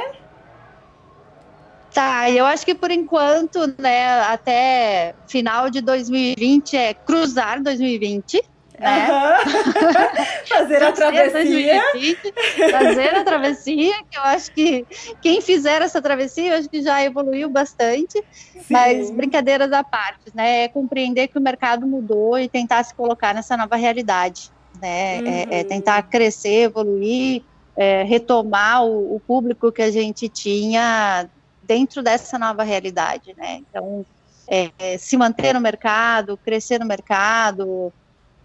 Tá, 1.92 2.30
eu 2.30 2.46
acho 2.46 2.64
que 2.64 2.76
por 2.76 2.92
enquanto, 2.92 3.66
né, 3.80 4.22
até 4.22 5.16
final 5.28 5.72
de 5.72 5.82
2020 5.82 6.78
é 6.78 6.94
cruzar 6.94 7.64
2020. 7.64 8.44
Né? 8.82 9.08
Uhum. 9.12 10.46
fazer 10.50 10.84
a 10.84 10.92
travessia. 10.92 11.84
2020, 11.94 12.34
fazer 12.72 13.16
a 13.16 13.24
travessia, 13.24 13.94
que 14.10 14.18
eu 14.18 14.24
acho 14.24 14.52
que 14.52 14.86
quem 15.22 15.40
fizer 15.40 15.84
essa 15.84 16.02
travessia, 16.02 16.54
eu 16.54 16.58
acho 16.58 16.68
que 16.68 16.82
já 16.82 17.04
evoluiu 17.04 17.48
bastante. 17.48 18.22
Sim. 18.56 18.64
Mas 18.70 19.12
brincadeiras 19.12 19.72
à 19.72 19.84
parte, 19.84 20.32
né? 20.34 20.64
É 20.64 20.68
compreender 20.68 21.28
que 21.28 21.38
o 21.38 21.42
mercado 21.42 21.86
mudou 21.86 22.40
e 22.40 22.50
tentar 22.50 22.84
se 22.84 22.94
colocar 22.96 23.36
nessa 23.36 23.56
nova 23.56 23.76
realidade. 23.76 24.52
Né? 24.82 25.20
Uhum. 25.20 25.28
É, 25.28 25.42
é, 25.44 25.62
uhum. 25.62 25.68
tentar 25.68 26.02
crescer, 26.04 26.64
evoluir, 26.64 27.44
é, 27.78 28.02
retomar 28.02 28.84
o, 28.84 29.16
o 29.16 29.20
público 29.20 29.72
que 29.72 29.84
a 29.84 29.92
gente 29.92 30.28
tinha 30.28 31.30
dentro 31.62 32.02
dessa 32.02 32.40
nova 32.40 32.64
realidade, 32.64 33.36
né? 33.38 33.62
Então, 33.70 34.04
é, 34.48 34.98
se 34.98 35.16
manter 35.16 35.54
no 35.54 35.62
mercado, 35.62 36.36
crescer 36.36 36.80
no 36.80 36.86
mercado 36.86 37.94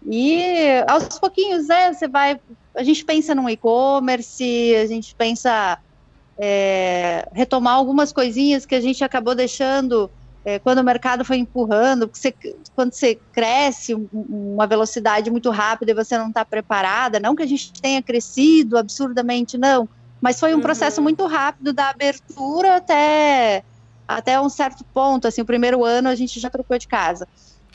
e 0.05 0.83
aos 0.87 1.19
pouquinhos, 1.19 1.67
né? 1.67 1.93
Você 1.93 2.07
vai, 2.07 2.39
a 2.75 2.83
gente 2.83 3.03
pensa 3.03 3.33
no 3.33 3.49
e-commerce, 3.49 4.75
a 4.75 4.85
gente 4.85 5.15
pensa 5.15 5.79
é, 6.37 7.27
retomar 7.33 7.75
algumas 7.75 8.11
coisinhas 8.11 8.65
que 8.65 8.75
a 8.75 8.81
gente 8.81 9.03
acabou 9.03 9.33
deixando 9.35 10.09
é, 10.45 10.59
quando 10.59 10.79
o 10.79 10.83
mercado 10.83 11.25
foi 11.25 11.37
empurrando, 11.37 12.09
você, 12.11 12.33
quando 12.73 12.93
você 12.93 13.19
cresce 13.33 13.93
uma 14.13 14.65
velocidade 14.65 15.29
muito 15.29 15.49
rápida 15.49 15.91
e 15.91 15.93
você 15.93 16.17
não 16.17 16.29
está 16.29 16.45
preparada, 16.45 17.19
não 17.19 17.35
que 17.35 17.43
a 17.43 17.47
gente 17.47 17.73
tenha 17.73 18.01
crescido 18.01 18.77
absurdamente, 18.77 19.57
não, 19.57 19.89
mas 20.21 20.39
foi 20.39 20.53
um 20.53 20.55
uhum. 20.55 20.61
processo 20.61 21.01
muito 21.01 21.25
rápido 21.25 21.73
da 21.73 21.89
abertura 21.89 22.77
até, 22.77 23.61
até 24.07 24.39
um 24.39 24.47
certo 24.47 24.85
ponto. 24.93 25.27
Assim, 25.27 25.41
o 25.41 25.45
primeiro 25.45 25.83
ano 25.83 26.07
a 26.07 26.15
gente 26.15 26.39
já 26.39 26.49
trocou 26.49 26.77
de 26.77 26.87
casa. 26.87 27.27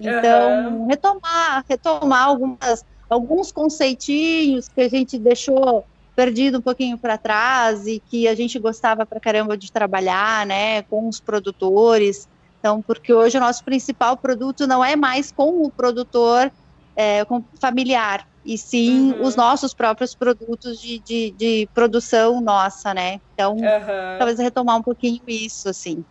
Então, 0.08 0.80
uhum. 0.80 0.86
retomar, 0.86 1.64
retomar 1.68 2.24
algumas, 2.24 2.84
alguns 3.08 3.52
conceitinhos 3.52 4.68
que 4.68 4.80
a 4.80 4.88
gente 4.88 5.18
deixou 5.18 5.84
perdido 6.14 6.58
um 6.58 6.60
pouquinho 6.60 6.98
para 6.98 7.16
trás 7.16 7.86
e 7.86 7.98
que 7.98 8.28
a 8.28 8.34
gente 8.34 8.58
gostava 8.58 9.06
para 9.06 9.18
caramba 9.18 9.56
de 9.56 9.72
trabalhar, 9.72 10.46
né, 10.46 10.82
com 10.82 11.08
os 11.08 11.20
produtores. 11.20 12.28
Então, 12.58 12.82
porque 12.82 13.12
hoje 13.12 13.38
o 13.38 13.40
nosso 13.40 13.64
principal 13.64 14.16
produto 14.16 14.66
não 14.66 14.84
é 14.84 14.94
mais 14.94 15.32
com 15.32 15.62
o 15.62 15.70
produtor 15.70 16.50
é, 16.94 17.24
com 17.24 17.42
familiar, 17.60 18.26
e 18.44 18.58
sim 18.58 19.12
uhum. 19.12 19.22
os 19.22 19.36
nossos 19.36 19.72
próprios 19.72 20.14
produtos 20.14 20.80
de, 20.80 20.98
de, 20.98 21.30
de, 21.32 21.68
produção 21.72 22.40
nossa, 22.40 22.92
né? 22.92 23.20
Então, 23.34 23.54
uhum. 23.54 24.18
talvez 24.18 24.38
retomar 24.38 24.76
um 24.76 24.82
pouquinho 24.82 25.20
isso, 25.26 25.68
assim. 25.68 26.04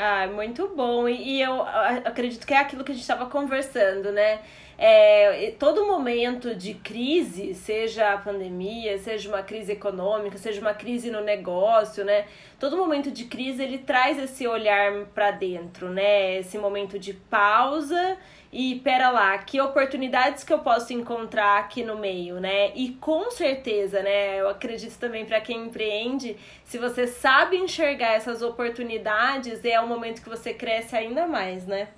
Ah, 0.00 0.28
muito 0.28 0.68
bom. 0.76 1.08
E, 1.08 1.42
eu 1.42 1.60
acredito 2.04 2.46
que 2.46 2.54
é 2.54 2.58
aquilo 2.58 2.84
que 2.84 2.92
a 2.92 2.94
gente 2.94 3.02
estava 3.02 3.26
conversando, 3.26 4.12
né? 4.12 4.38
É, 4.78 5.52
todo 5.58 5.86
momento 5.86 6.54
de 6.54 6.72
crise, 6.74 7.52
seja 7.52 8.12
a 8.12 8.18
pandemia, 8.18 8.96
seja 8.98 9.28
uma 9.28 9.42
crise 9.42 9.72
econômica, 9.72 10.38
seja 10.38 10.60
uma 10.60 10.72
crise 10.72 11.10
no 11.10 11.20
negócio, 11.20 12.04
né? 12.04 12.26
Todo 12.60 12.76
momento 12.76 13.10
de 13.10 13.24
crise 13.24 13.60
ele 13.60 13.78
traz 13.78 14.20
esse 14.20 14.46
olhar 14.46 15.06
para 15.06 15.32
dentro, 15.32 15.90
né? 15.90 16.36
Esse 16.38 16.56
momento 16.58 16.96
de 16.96 17.12
pausa 17.12 18.16
e 18.50 18.76
pera 18.76 19.10
lá, 19.10 19.36
que 19.38 19.60
oportunidades 19.60 20.42
que 20.42 20.52
eu 20.52 20.60
posso 20.60 20.92
encontrar 20.92 21.58
aqui 21.58 21.82
no 21.82 21.98
meio, 21.98 22.40
né? 22.40 22.72
E 22.74 22.90
com 22.94 23.30
certeza, 23.30 24.02
né? 24.02 24.40
Eu 24.40 24.48
acredito 24.48 24.96
também 24.98 25.26
para 25.26 25.40
quem 25.40 25.66
empreende, 25.66 26.36
se 26.64 26.78
você 26.78 27.06
sabe 27.06 27.58
enxergar 27.58 28.14
essas 28.14 28.40
oportunidades, 28.40 29.62
é 29.64 29.78
o 29.78 29.86
momento 29.86 30.22
que 30.22 30.28
você 30.28 30.54
cresce 30.54 30.96
ainda 30.96 31.26
mais, 31.26 31.66
né? 31.66 31.88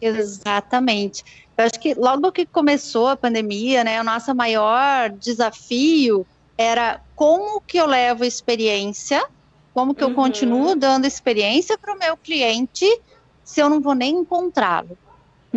Exatamente. 0.00 1.24
Eu 1.56 1.64
acho 1.64 1.80
que 1.80 1.94
logo 1.94 2.30
que 2.30 2.44
começou 2.44 3.08
a 3.08 3.16
pandemia, 3.16 3.82
né, 3.82 4.00
o 4.00 4.04
nosso 4.04 4.34
maior 4.34 5.10
desafio 5.10 6.26
era 6.58 7.00
como 7.16 7.60
que 7.62 7.78
eu 7.78 7.86
levo 7.86 8.24
experiência, 8.24 9.24
como 9.72 9.94
que 9.94 10.04
uhum. 10.04 10.10
eu 10.10 10.14
continuo 10.14 10.76
dando 10.76 11.06
experiência 11.06 11.76
para 11.78 11.94
o 11.94 11.98
meu 11.98 12.16
cliente 12.16 12.86
se 13.42 13.60
eu 13.60 13.70
não 13.70 13.80
vou 13.80 13.94
nem 13.94 14.14
encontrá-lo 14.14 14.96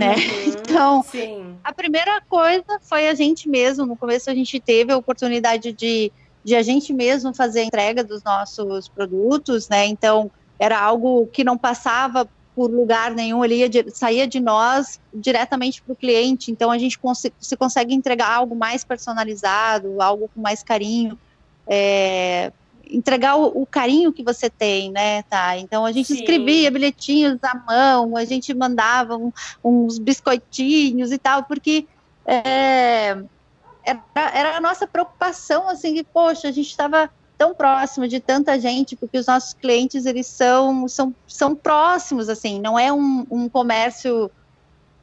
né? 0.01 0.15
Uhum, 0.15 0.53
então, 0.59 1.03
sim. 1.03 1.55
a 1.63 1.71
primeira 1.71 2.19
coisa 2.21 2.79
foi 2.81 3.07
a 3.07 3.13
gente 3.13 3.47
mesmo. 3.47 3.85
No 3.85 3.95
começo 3.95 4.29
a 4.29 4.33
gente 4.33 4.59
teve 4.59 4.91
a 4.91 4.97
oportunidade 4.97 5.71
de, 5.71 6.11
de 6.43 6.55
a 6.55 6.63
gente 6.63 6.91
mesmo 6.91 7.33
fazer 7.33 7.61
a 7.61 7.65
entrega 7.65 8.03
dos 8.03 8.23
nossos 8.23 8.89
produtos, 8.89 9.69
né? 9.69 9.85
Então, 9.85 10.31
era 10.57 10.79
algo 10.79 11.27
que 11.27 11.43
não 11.43 11.57
passava 11.57 12.27
por 12.53 12.69
lugar 12.69 13.11
nenhum, 13.11 13.45
ele 13.45 13.55
ia, 13.55 13.69
saía 13.93 14.27
de 14.27 14.39
nós 14.39 14.99
diretamente 15.13 15.81
para 15.81 15.93
o 15.93 15.95
cliente. 15.95 16.51
Então, 16.51 16.69
a 16.69 16.77
gente 16.77 16.99
cons 16.99 17.25
se 17.39 17.55
consegue 17.55 17.93
entregar 17.93 18.29
algo 18.29 18.55
mais 18.55 18.83
personalizado, 18.83 20.01
algo 20.01 20.29
com 20.33 20.41
mais 20.41 20.61
carinho. 20.61 21.17
É, 21.67 22.51
entregar 22.91 23.35
o, 23.35 23.61
o, 23.61 23.65
carinho 23.65 24.11
que 24.11 24.23
você 24.23 24.49
tem, 24.49 24.91
né, 24.91 25.23
tá? 25.23 25.57
Então 25.57 25.85
a 25.85 25.91
gente 25.91 26.07
Sim. 26.07 26.15
escrevia 26.15 26.69
bilhetinhos 26.69 27.39
à 27.43 27.55
mão, 27.55 28.17
a 28.17 28.25
gente 28.25 28.53
mandava 28.53 29.17
um, 29.17 29.31
uns 29.63 29.97
biscoitinhos 29.97 31.11
e 31.11 31.17
tal, 31.17 31.43
porque 31.43 31.87
é, 32.25 33.17
era, 33.83 34.01
era, 34.15 34.57
a 34.57 34.61
nossa 34.61 34.85
preocupação, 34.85 35.69
assim, 35.69 35.93
que, 35.93 36.03
poxa, 36.03 36.47
a 36.47 36.51
gente 36.51 36.69
estava 36.69 37.09
tão 37.37 37.55
próximo 37.55 38.07
de 38.07 38.19
tanta 38.19 38.59
gente, 38.59 38.95
porque 38.95 39.17
os 39.17 39.25
nossos 39.25 39.53
clientes, 39.53 40.05
eles 40.05 40.27
são, 40.27 40.87
são, 40.87 41.15
são 41.27 41.55
próximos, 41.55 42.29
assim, 42.29 42.59
não 42.59 42.77
é 42.77 42.93
um, 42.93 43.25
um 43.31 43.49
comércio 43.49 44.29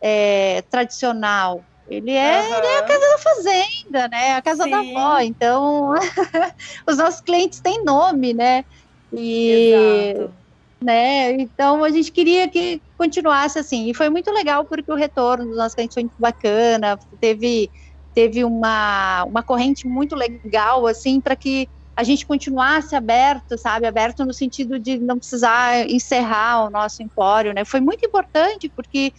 é, 0.01 0.63
tradicional, 0.71 1.65
ele 1.91 2.13
é, 2.13 2.41
uhum. 2.41 2.55
ele 2.59 2.67
é 2.67 2.79
a 2.79 2.83
casa 2.83 3.11
da 3.11 3.19
fazenda, 3.19 4.09
né? 4.09 4.35
A 4.35 4.43
casa 4.43 4.65
Sim. 4.65 4.71
da 4.71 4.79
avó. 4.79 5.21
Então, 5.21 5.95
os 6.87 6.99
nossos 6.99 7.21
clientes 7.21 7.61
têm 7.61 7.83
nome, 7.83 8.35
né? 8.35 8.65
E, 9.13 10.13
Exato. 10.13 10.35
Né? 10.81 11.33
Então, 11.33 11.83
a 11.83 11.91
gente 11.91 12.13
queria 12.13 12.47
que 12.47 12.81
continuasse 12.97 13.59
assim. 13.59 13.89
E 13.89 13.95
foi 13.95 14.11
muito 14.11 14.31
legal 14.31 14.65
porque 14.65 14.93
o 14.93 14.95
retorno 14.95 15.47
dos 15.47 15.57
nossos 15.57 15.75
clientes 15.75 15.95
foi 15.95 16.03
muito 16.05 16.19
bacana. 16.19 16.99
Teve, 17.21 17.71
teve 18.15 18.45
uma, 18.45 19.25
uma 19.25 19.43
corrente 19.43 19.89
muito 19.89 20.15
legal, 20.15 20.87
assim, 20.87 21.21
para 21.21 21.35
que 21.35 21.69
a 21.97 22.05
gente 22.05 22.25
continuasse 22.27 22.95
aberto, 22.95 23.59
sabe? 23.59 23.87
Aberto 23.87 24.25
no 24.25 24.33
sentido 24.33 24.79
de 24.79 24.99
não 24.99 25.19
precisar 25.19 25.89
encerrar 25.91 26.67
o 26.67 26.71
nosso 26.71 27.03
empório, 27.03 27.53
né? 27.53 27.65
Foi 27.65 27.81
muito 27.81 28.07
importante 28.07 28.69
porque 28.69 29.13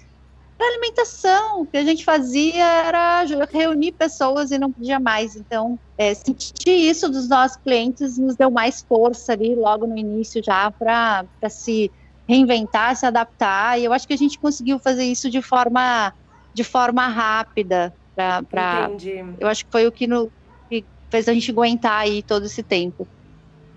para 0.60 0.67
alimentação. 0.67 1.62
O 1.62 1.65
que 1.65 1.78
a 1.78 1.86
gente 1.86 2.04
fazia 2.04 2.65
era 2.65 3.24
reunir 3.50 3.93
pessoas 3.93 4.52
e 4.52 4.60
não 4.60 4.69
podia 4.69 5.00
mais. 5.00 5.38
Então, 5.38 5.80
é, 5.98 6.13
sentir 6.13 6.72
isso 6.72 7.08
dos 7.08 7.30
nossos 7.30 7.58
clientes 7.63 8.17
nos 8.17 8.36
deu 8.36 8.52
mais 8.52 8.82
força 8.82 9.32
ali 9.32 9.56
logo 9.56 9.88
no 9.88 9.98
início 9.98 10.43
já 10.43 10.69
para 10.69 11.26
se 11.50 11.89
reinventar, 12.28 12.93
se 12.98 13.06
adaptar. 13.06 13.80
E 13.80 13.86
eu 13.86 13.93
acho 13.93 14.06
que 14.06 14.13
a 14.13 14.17
gente 14.17 14.38
conseguiu 14.38 14.78
fazer 14.80 15.06
isso 15.06 15.30
de 15.30 15.41
forma 15.41 16.13
de 16.54 16.63
forma 16.65 17.08
rápida. 17.08 17.93
Pra, 18.13 18.43
pra, 18.43 18.89
Entendi. 18.89 19.24
Eu 19.39 19.48
acho 19.48 19.63
que 19.63 19.72
foi 19.72 19.88
o 19.88 19.91
que, 19.93 20.06
no, 20.06 20.30
que 20.69 20.84
fez 21.10 21.30
a 21.30 21.34
gente 21.34 21.52
aguentar 21.52 22.02
aí 22.02 22.22
todo 22.22 22.48
esse 22.48 22.62
tempo. 22.62 23.08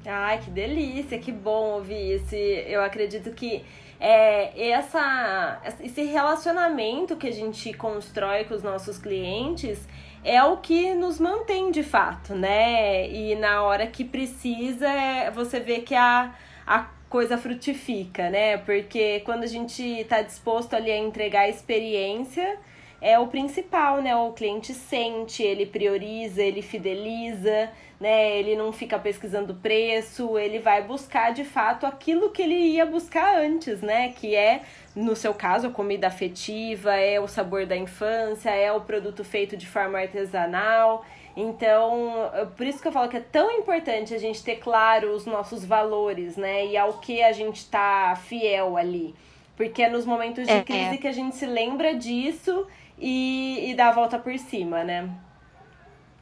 Ai, 0.05 0.41
que 0.41 0.51
delícia, 0.51 1.19
que 1.19 1.31
bom 1.31 1.75
ouvir 1.75 2.13
esse. 2.17 2.37
Eu 2.37 2.83
acredito 2.83 3.31
que 3.33 3.65
é, 4.01 4.71
essa, 4.71 5.63
esse 5.81 6.03
relacionamento 6.03 7.17
que 7.17 7.29
a 7.29 7.33
gente 7.33 7.73
constrói 7.73 8.45
com 8.45 8.55
os 8.55 8.63
nossos 8.63 8.99
clientes 8.99 9.87
é 10.25 10.43
o 10.43 10.57
que 10.57 10.93
nos 10.95 11.21
mantém 11.21 11.71
de 11.71 11.85
fato, 11.85 12.35
né? 12.35 13.09
E 13.09 13.37
na 13.37 13.63
hora 13.63 13.87
que 13.87 14.05
precisa, 14.05 14.89
é, 14.89 15.31
você 15.31 15.61
vê 15.61 15.81
que 15.81 15.95
a, 15.95 16.35
a 16.67 16.81
coisa 17.09 17.39
frutifica, 17.39 18.29
né? 18.29 18.57
Porque 18.59 19.21
quando 19.21 19.45
a 19.45 19.49
gente 19.49 19.83
está 19.83 20.21
disposto 20.21 20.75
ali 20.75 20.91
a 20.91 20.99
entregar 20.99 21.43
a 21.43 21.49
experiência, 21.49 22.59
é 23.03 23.19
o 23.19 23.27
principal, 23.27 24.01
né? 24.01 24.15
O 24.15 24.31
cliente 24.31 24.73
sente, 24.73 25.43
ele 25.43 25.67
prioriza, 25.67 26.41
ele 26.41 26.63
fideliza, 26.63 27.69
né? 28.01 28.39
Ele 28.39 28.55
não 28.55 28.73
fica 28.73 28.97
pesquisando 28.97 29.55
preço, 29.57 30.39
ele 30.39 30.61
vai 30.61 30.85
buscar 30.85 31.33
de 31.33 31.45
fato 31.45 31.85
aquilo 31.85 32.31
que 32.31 32.41
ele 32.41 32.55
ia 32.55 32.87
buscar 32.87 33.37
antes, 33.39 33.83
né? 33.83 34.11
Que 34.13 34.37
é, 34.37 34.63
no 34.95 35.17
seu 35.17 35.35
caso, 35.35 35.67
a 35.67 35.71
comida 35.71 36.07
afetiva, 36.07 36.95
é 36.95 37.19
o 37.19 37.27
sabor 37.27 37.67
da 37.67 37.77
infância, 37.77 38.51
é 38.51 38.71
o 38.71 38.81
produto 38.81 39.25
feito 39.25 39.57
de 39.57 39.67
forma 39.67 39.99
artesanal. 39.99 41.05
Então, 41.37 42.31
por 42.57 42.65
isso 42.65 42.81
que 42.81 42.87
eu 42.87 42.93
falo 42.93 43.09
que 43.09 43.17
é 43.17 43.21
tão 43.21 43.51
importante 43.51 44.15
a 44.15 44.19
gente 44.19 44.45
ter 44.45 44.57
claro 44.57 45.11
os 45.11 45.27
nossos 45.27 45.65
valores, 45.65 46.37
né? 46.37 46.67
E 46.67 46.77
ao 46.77 46.95
que 46.95 47.21
a 47.21 47.33
gente 47.33 47.69
tá 47.69 48.15
fiel 48.15 48.77
ali. 48.77 49.13
Porque 49.57 49.83
é 49.83 49.89
nos 49.89 50.07
momentos 50.07 50.47
de 50.47 50.53
é, 50.53 50.63
crise 50.63 50.95
é. 50.95 50.97
que 50.99 51.09
a 51.09 51.13
gente 51.13 51.35
se 51.35 51.47
lembra 51.47 51.95
disso 51.95 52.67
e, 53.03 53.71
e 53.71 53.75
dá 53.75 53.89
a 53.89 53.93
volta 53.93 54.19
por 54.19 54.39
cima, 54.39 54.85
né? 54.85 55.11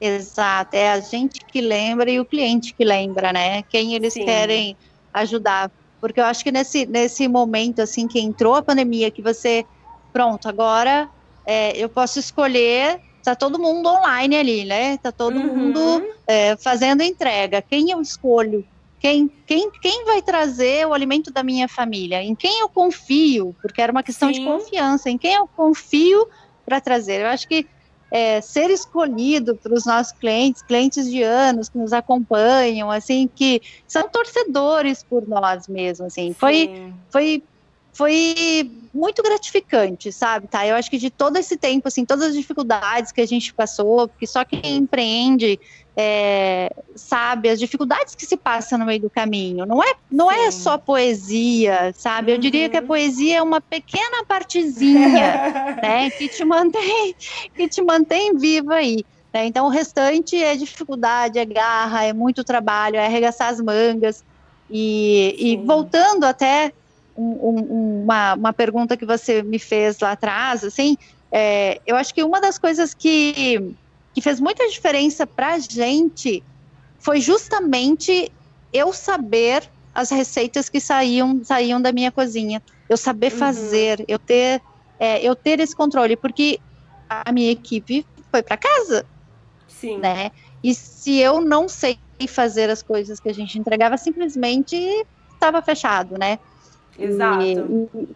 Exato, 0.01 0.75
é 0.75 0.91
a 0.91 1.01
gente 1.01 1.45
que 1.45 1.61
lembra 1.61 2.11
e 2.11 2.19
o 2.19 2.25
cliente 2.25 2.73
que 2.73 2.85
lembra, 2.85 3.33
né? 3.35 3.63
Quem 3.65 3.95
eles 3.95 4.15
Sim. 4.15 4.25
querem 4.25 4.77
ajudar. 5.13 5.71
porque 6.01 6.19
eu 6.19 6.25
acho 6.25 6.43
que 6.43 6.51
nesse, 6.51 6.87
nesse 6.87 7.29
momento, 7.29 7.83
assim, 7.83 8.09
que 8.09 8.19
entrou 8.19 8.55
a 8.55 8.63
pandemia, 8.63 9.11
que 9.11 9.21
você, 9.21 9.67
pronto, 10.11 10.49
agora 10.49 11.07
é, 11.45 11.77
eu 11.77 11.91
posso 11.91 12.19
escolher, 12.19 12.99
tá 13.23 13.35
todo 13.35 13.59
mundo 13.59 13.87
online 13.91 14.37
ali, 14.37 14.65
né? 14.65 14.97
Tá 14.97 15.13
todo 15.13 15.37
uhum. 15.39 15.55
mundo 15.55 16.03
é, 16.27 16.57
fazendo 16.57 17.03
entrega. 17.03 17.61
Quem 17.61 17.91
eu 17.91 18.01
escolho? 18.01 18.65
Quem, 18.99 19.31
quem, 19.47 19.71
quem 19.83 20.05
vai 20.07 20.23
trazer 20.23 20.87
o 20.87 20.95
alimento 20.95 21.31
da 21.31 21.43
minha 21.43 21.69
família? 21.69 22.23
Em 22.23 22.35
quem 22.35 22.61
eu 22.61 22.69
confio? 22.69 23.55
Porque 23.61 23.83
era 23.83 23.93
uma 23.93 24.03
questão 24.03 24.33
Sim. 24.33 24.41
de 24.41 24.47
confiança. 24.47 25.11
Em 25.11 25.19
quem 25.19 25.35
eu 25.35 25.47
confio 25.47 26.27
para 26.71 26.81
trazer? 26.81 27.23
Eu 27.23 27.27
acho 27.27 27.49
que 27.49 27.67
é, 28.13 28.41
ser 28.41 28.71
escolhido 28.71 29.57
para 29.57 29.75
os 29.75 29.85
nossos 29.85 30.13
clientes, 30.13 30.63
clientes 30.63 31.11
de 31.11 31.21
anos 31.21 31.69
que 31.69 31.77
nos 31.77 31.93
acompanham, 31.93 32.91
assim, 32.91 33.29
que 33.35 33.61
são 33.89 34.09
torcedores 34.09 35.03
por 35.03 35.27
nós 35.29 35.67
mesmo, 35.67 36.07
assim, 36.07 36.33
foi, 36.33 36.93
foi, 37.11 37.43
foi 37.93 38.71
muito 38.93 39.23
gratificante, 39.23 40.11
sabe, 40.13 40.47
tá? 40.49 40.67
Eu 40.67 40.77
acho 40.77 40.91
que 40.91 40.99
de 40.99 41.11
todo 41.11 41.37
esse 41.37 41.57
tempo, 41.57 41.89
assim, 41.89 42.05
todas 42.05 42.29
as 42.29 42.35
dificuldades 42.35 43.13
que 43.13 43.21
a 43.21 43.27
gente 43.27 43.53
passou, 43.55 44.09
porque 44.09 44.27
só 44.27 44.45
quem 44.45 44.77
empreende 44.77 45.59
é, 45.97 46.73
sabe 46.95 47.49
as 47.49 47.59
dificuldades 47.59 48.15
que 48.15 48.25
se 48.25 48.37
passam 48.37 48.79
no 48.79 48.87
meio 48.87 49.01
do 49.01 49.11
caminho. 49.11 49.67
Não 49.67 49.83
é, 49.83 49.95
não 50.11 50.31
é 50.31 50.51
só 50.51 50.79
poesia, 50.79 51.93
sabe? 51.97 52.33
Eu 52.33 52.39
diria 52.39 52.69
que 52.69 52.77
a 52.77 52.81
uhum. 52.81 52.87
poesia 52.87 53.39
é 53.39 53.43
uma 53.43 53.61
pequena 53.61 54.25
partezinha, 54.27 55.77
né, 55.83 56.11
que 56.11 56.29
te 56.29 56.45
mantém, 56.45 57.15
que 57.55 57.69
te 57.69 57.83
mantém 57.83 58.37
viva 58.37 58.75
aí. 58.75 59.05
Né? 59.33 59.47
Então 59.47 59.67
o 59.67 59.69
restante 59.69 60.43
é 60.43 60.57
dificuldade, 60.57 61.39
é 61.39 61.45
garra, 61.45 62.05
é 62.05 62.13
muito 62.13 62.43
trabalho, 62.45 62.97
é 62.97 63.07
arregaçar 63.07 63.49
as 63.49 63.61
mangas. 63.61 64.25
E, 64.73 65.35
e 65.37 65.57
voltando 65.57 66.25
até 66.25 66.73
um, 67.21 67.59
um, 67.71 68.03
uma, 68.03 68.35
uma 68.35 68.53
pergunta 68.53 68.97
que 68.97 69.05
você 69.05 69.43
me 69.43 69.59
fez 69.59 69.99
lá 70.01 70.13
atrás, 70.13 70.65
assim, 70.65 70.97
é, 71.31 71.81
eu 71.87 71.97
acho 71.97 72.15
que 72.15 72.23
uma 72.23 72.41
das 72.41 72.59
coisas 72.59 72.95
que 72.95 73.75
que 74.13 74.21
fez 74.21 74.41
muita 74.41 74.69
diferença 74.69 75.25
para 75.25 75.55
a 75.55 75.59
gente 75.61 76.43
foi 76.99 77.21
justamente 77.21 78.33
eu 78.73 78.93
saber 78.93 79.63
as 79.95 80.11
receitas 80.11 80.69
que 80.69 80.81
saíam 80.81 81.45
saíam 81.45 81.81
da 81.81 81.93
minha 81.93 82.11
cozinha, 82.11 82.63
eu 82.89 82.97
saber 82.97 83.33
uhum. 83.33 83.39
fazer, 83.39 84.05
eu 84.09 84.19
ter 84.19 84.61
é, 84.99 85.23
eu 85.23 85.37
ter 85.37 85.61
esse 85.61 85.75
controle, 85.77 86.17
porque 86.17 86.59
a 87.09 87.31
minha 87.33 87.51
equipe 87.51 88.05
foi 88.31 88.43
para 88.43 88.57
casa, 88.57 89.07
sim, 89.69 89.99
né? 89.99 90.31
E 90.63 90.75
se 90.75 91.19
eu 91.19 91.41
não 91.41 91.69
sei 91.69 91.99
fazer 92.29 92.69
as 92.69 92.83
coisas 92.83 93.19
que 93.19 93.29
a 93.29 93.35
gente 93.35 93.59
entregava, 93.59 93.97
simplesmente 93.97 94.77
estava 95.33 95.63
fechado, 95.63 96.19
né? 96.19 96.39
Exato. 97.01 97.43
E, 97.43 97.55
e, 97.55 98.09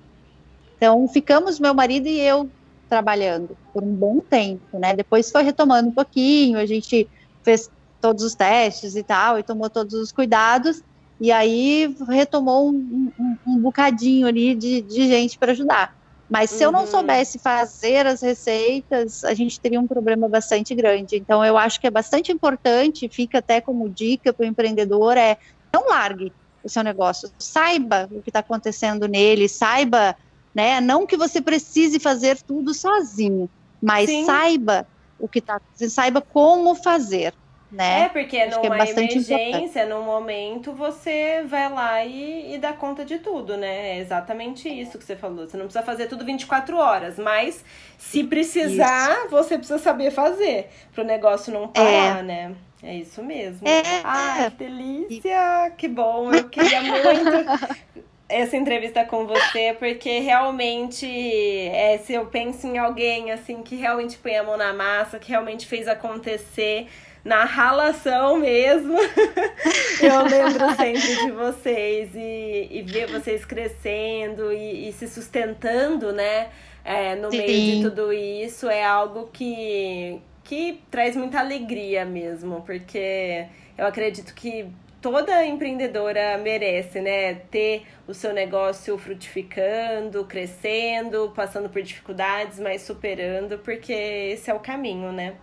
então 0.77 1.07
ficamos 1.09 1.59
meu 1.59 1.75
marido 1.75 2.07
e 2.07 2.20
eu 2.20 2.49
trabalhando 2.88 3.57
por 3.73 3.83
um 3.83 3.94
bom 3.94 4.20
tempo, 4.20 4.79
né? 4.79 4.94
Depois 4.94 5.31
foi 5.31 5.42
retomando 5.42 5.88
um 5.88 5.92
pouquinho, 5.92 6.59
a 6.59 6.66
gente 6.66 7.09
fez 7.42 7.70
todos 8.01 8.23
os 8.23 8.35
testes 8.35 8.94
e 8.94 9.03
tal, 9.03 9.38
e 9.38 9.42
tomou 9.42 9.70
todos 9.70 9.94
os 9.94 10.12
cuidados, 10.12 10.83
e 11.20 11.33
aí 11.33 11.97
retomou 12.09 12.68
um, 12.68 13.11
um, 13.18 13.37
um 13.47 13.59
bocadinho 13.61 14.27
ali 14.27 14.55
de, 14.55 14.83
de 14.83 15.09
gente 15.09 15.38
para 15.38 15.53
ajudar. 15.53 15.97
Mas 16.29 16.51
se 16.51 16.57
uhum. 16.57 16.62
eu 16.64 16.73
não 16.73 16.81
uhum. 16.81 16.87
soubesse 16.87 17.38
fazer 17.38 18.07
as 18.07 18.20
receitas, 18.20 19.25
a 19.25 19.35
gente 19.35 19.61
teria 19.61 19.81
um 19.81 19.87
problema 19.87 20.29
bastante 20.29 20.75
grande. 20.75 21.16
Então, 21.16 21.44
eu 21.44 21.57
acho 21.57 21.81
que 21.81 21.87
é 21.87 21.90
bastante 21.90 22.33
importante, 22.33 23.09
fica 23.09 23.38
até 23.38 23.61
como 23.61 23.88
dica 23.88 24.33
para 24.33 24.44
o 24.44 24.47
empreendedor, 24.47 25.16
é 25.16 25.38
não 25.73 25.88
largue 25.88 26.33
o 26.64 26.68
seu 26.68 26.83
negócio, 26.83 27.31
saiba 27.38 28.09
o 28.11 28.22
que 28.22 28.31
está 28.31 28.40
acontecendo 28.40 29.07
nele, 29.07 29.48
saiba 29.48 30.16
né? 30.55 30.81
Não 30.81 31.07
que 31.07 31.16
você 31.16 31.40
precise 31.42 31.98
fazer 31.98 32.40
tudo 32.42 32.72
sozinho, 32.72 33.50
mas 33.83 34.09
Sim. 34.09 34.24
saiba 34.24 34.87
o 35.18 35.27
que 35.27 35.40
está, 35.40 35.61
saiba 35.88 36.20
como 36.20 36.74
fazer. 36.74 37.35
Né? 37.72 38.03
É, 38.03 38.09
porque 38.09 38.38
Acho 38.38 38.62
numa 38.62 38.77
é 38.77 38.90
emergência, 38.90 39.57
importante. 39.57 39.85
num 39.87 40.03
momento, 40.05 40.72
você 40.72 41.42
vai 41.44 41.68
lá 41.68 42.05
e, 42.05 42.55
e 42.55 42.59
dá 42.59 42.72
conta 42.72 43.05
de 43.05 43.18
tudo, 43.18 43.57
né? 43.57 43.96
É 43.96 43.98
exatamente 43.98 44.68
isso 44.68 44.96
que 44.96 45.03
você 45.03 45.16
falou. 45.16 45.48
Você 45.48 45.57
não 45.57 45.64
precisa 45.64 45.85
fazer 45.85 46.07
tudo 46.07 46.24
24 46.24 46.77
horas, 46.77 47.18
mas 47.18 47.64
se 47.98 48.22
precisar, 48.22 49.22
isso. 49.22 49.29
você 49.29 49.59
precisa 49.59 49.81
saber 49.81 50.12
fazer 50.12 50.70
para 50.94 51.03
o 51.03 51.07
negócio 51.07 51.53
não 51.53 51.66
parar, 51.66 52.20
é. 52.20 52.22
né? 52.22 52.55
É 52.85 52.97
isso 52.97 53.23
mesmo. 53.23 53.66
É. 53.66 53.83
Ai, 54.05 54.51
que 54.51 54.57
delícia! 54.59 55.73
Que 55.77 55.88
bom! 55.88 56.31
Eu 56.31 56.51
queria 56.51 56.83
muito 56.83 58.05
essa 58.29 58.57
entrevista 58.59 59.07
com 59.07 59.27
você, 59.27 59.75
porque 59.79 60.18
realmente, 60.18 61.07
é, 61.07 61.99
se 62.05 62.12
eu 62.12 62.27
penso 62.27 62.66
em 62.66 62.77
alguém 62.77 63.33
assim 63.33 63.62
que 63.62 63.75
realmente 63.75 64.18
põe 64.18 64.37
a 64.37 64.42
mão 64.42 64.59
na 64.59 64.75
massa, 64.75 65.18
que 65.18 65.31
realmente 65.31 65.66
fez 65.66 65.88
acontecer 65.88 66.88
na 67.25 67.44
ralação 67.44 68.37
mesmo, 68.37 68.99
eu 70.03 70.23
lembro 70.25 70.77
sempre 70.77 71.25
de 71.25 71.31
vocês 71.31 72.11
e, 72.14 72.68
e 72.70 72.83
ver 72.83 73.07
vocês 73.07 73.47
crescendo 73.47 74.53
e, 74.53 74.90
e 74.90 74.92
se 74.92 75.09
sustentando, 75.09 76.12
né? 76.12 76.49
É, 76.85 77.16
no 77.16 77.31
Sim. 77.31 77.38
meio 77.38 77.77
de 77.77 77.83
tudo 77.88 78.12
isso 78.12 78.68
é 78.68 78.85
algo 78.85 79.31
que, 79.33 80.20
que 80.55 80.81
traz 80.88 81.17
muita 81.17 81.40
alegria 81.40 82.05
mesmo, 82.05 82.62
porque 82.62 83.47
eu 83.77 83.87
acredito 83.87 84.33
que 84.35 84.71
toda 85.01 85.45
empreendedora 85.45 86.38
merece, 86.38 87.01
né? 87.01 87.35
Ter 87.35 87.85
o 88.07 88.14
seu 88.14 88.33
negócio 88.33 88.97
frutificando, 88.97 90.25
crescendo, 90.25 91.33
passando 91.35 91.69
por 91.69 91.83
dificuldades, 91.83 92.61
mas 92.61 92.83
superando, 92.83 93.59
porque 93.59 93.93
esse 93.93 94.49
é 94.49 94.55
o 94.55 94.61
caminho, 94.61 95.11
né? 95.11 95.35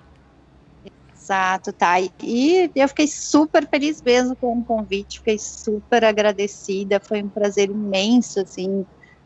Exato, 1.13 1.73
tá. 1.73 1.97
E 2.23 2.71
eu 2.73 2.87
fiquei 2.87 3.07
super 3.07 3.67
feliz 3.67 4.01
mesmo 4.01 4.33
com 4.35 4.59
o 4.59 4.63
convite, 4.63 5.19
fiquei 5.19 5.37
super 5.37 6.05
agradecida, 6.05 7.01
foi 7.01 7.21
um 7.21 7.29
prazer 7.29 7.69
imenso, 7.69 8.39
assim, 8.39 8.85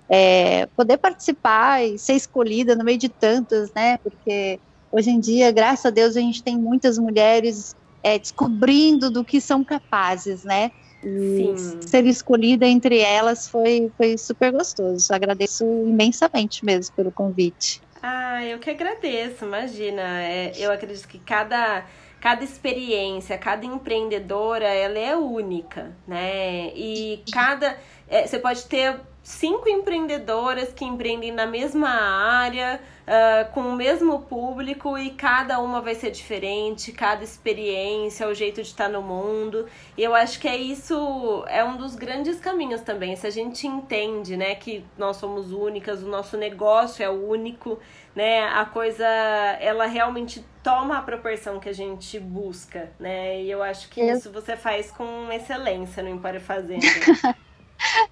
é, 0.09 0.65
poder 0.75 0.97
participar 0.97 1.83
e 1.85 1.99
ser 1.99 2.13
escolhida 2.13 2.75
no 2.75 2.83
meio 2.83 2.97
de 2.97 3.07
tantas, 3.07 3.71
né? 3.73 3.99
Porque 3.99 4.59
hoje 4.95 5.09
em 5.09 5.19
dia, 5.19 5.51
graças 5.51 5.85
a 5.85 5.89
Deus, 5.89 6.15
a 6.15 6.21
gente 6.21 6.41
tem 6.41 6.57
muitas 6.57 6.97
mulheres 6.97 7.75
é, 8.01 8.17
descobrindo 8.17 9.11
do 9.11 9.25
que 9.25 9.41
são 9.41 9.63
capazes, 9.63 10.45
né? 10.45 10.71
E 11.03 11.53
Sim. 11.57 11.79
ser 11.85 12.05
escolhida 12.05 12.65
entre 12.65 12.99
elas 12.99 13.49
foi, 13.49 13.91
foi 13.97 14.17
super 14.17 14.53
gostoso. 14.53 15.13
Agradeço 15.13 15.65
imensamente 15.85 16.63
mesmo 16.63 16.95
pelo 16.95 17.11
convite. 17.11 17.81
Ah, 18.01 18.43
eu 18.45 18.57
que 18.59 18.69
agradeço, 18.69 19.43
imagina. 19.43 20.01
É, 20.23 20.53
eu 20.57 20.71
acredito 20.71 21.07
que 21.07 21.19
cada, 21.19 21.85
cada 22.21 22.43
experiência, 22.43 23.37
cada 23.37 23.65
empreendedora, 23.65 24.67
ela 24.67 24.97
é 24.97 25.15
única, 25.15 25.91
né? 26.07 26.67
E 26.75 27.21
cada. 27.31 27.77
É, 28.07 28.25
você 28.25 28.39
pode 28.39 28.65
ter 28.65 28.99
cinco 29.25 29.67
empreendedoras 29.67 30.71
que 30.71 30.85
empreendem 30.85 31.31
na 31.31 31.47
mesma 31.47 31.89
área 31.89 32.79
uh, 33.07 33.51
com 33.53 33.61
o 33.61 33.75
mesmo 33.75 34.19
público 34.19 34.99
e 34.99 35.09
cada 35.09 35.59
uma 35.59 35.81
vai 35.81 35.95
ser 35.95 36.11
diferente, 36.11 36.91
cada 36.91 37.23
experiência, 37.23 38.27
o 38.27 38.35
jeito 38.35 38.61
de 38.61 38.67
estar 38.67 38.87
no 38.87 39.01
mundo. 39.01 39.65
E 39.97 40.03
eu 40.03 40.13
acho 40.13 40.39
que 40.39 40.47
é 40.47 40.55
isso, 40.55 41.43
é 41.47 41.63
um 41.63 41.75
dos 41.75 41.95
grandes 41.95 42.39
caminhos 42.39 42.81
também. 42.81 43.15
Se 43.15 43.25
a 43.25 43.31
gente 43.31 43.65
entende, 43.65 44.37
né, 44.37 44.53
que 44.53 44.85
nós 44.95 45.17
somos 45.17 45.51
únicas, 45.51 46.03
o 46.03 46.07
nosso 46.07 46.37
negócio 46.37 47.03
é 47.03 47.09
único, 47.09 47.79
né, 48.15 48.43
a 48.43 48.63
coisa, 48.63 49.07
ela 49.59 49.87
realmente 49.87 50.45
toma 50.61 50.99
a 50.99 51.01
proporção 51.01 51.59
que 51.59 51.67
a 51.67 51.73
gente 51.73 52.19
busca, 52.19 52.91
né? 52.99 53.41
E 53.41 53.49
eu 53.49 53.63
acho 53.63 53.89
que 53.89 54.01
isso 54.01 54.31
você 54.31 54.55
faz 54.55 54.91
com 54.91 55.31
excelência 55.31 56.03
no 56.03 56.09
Empório 56.09 56.39
Fazenda. 56.39 56.85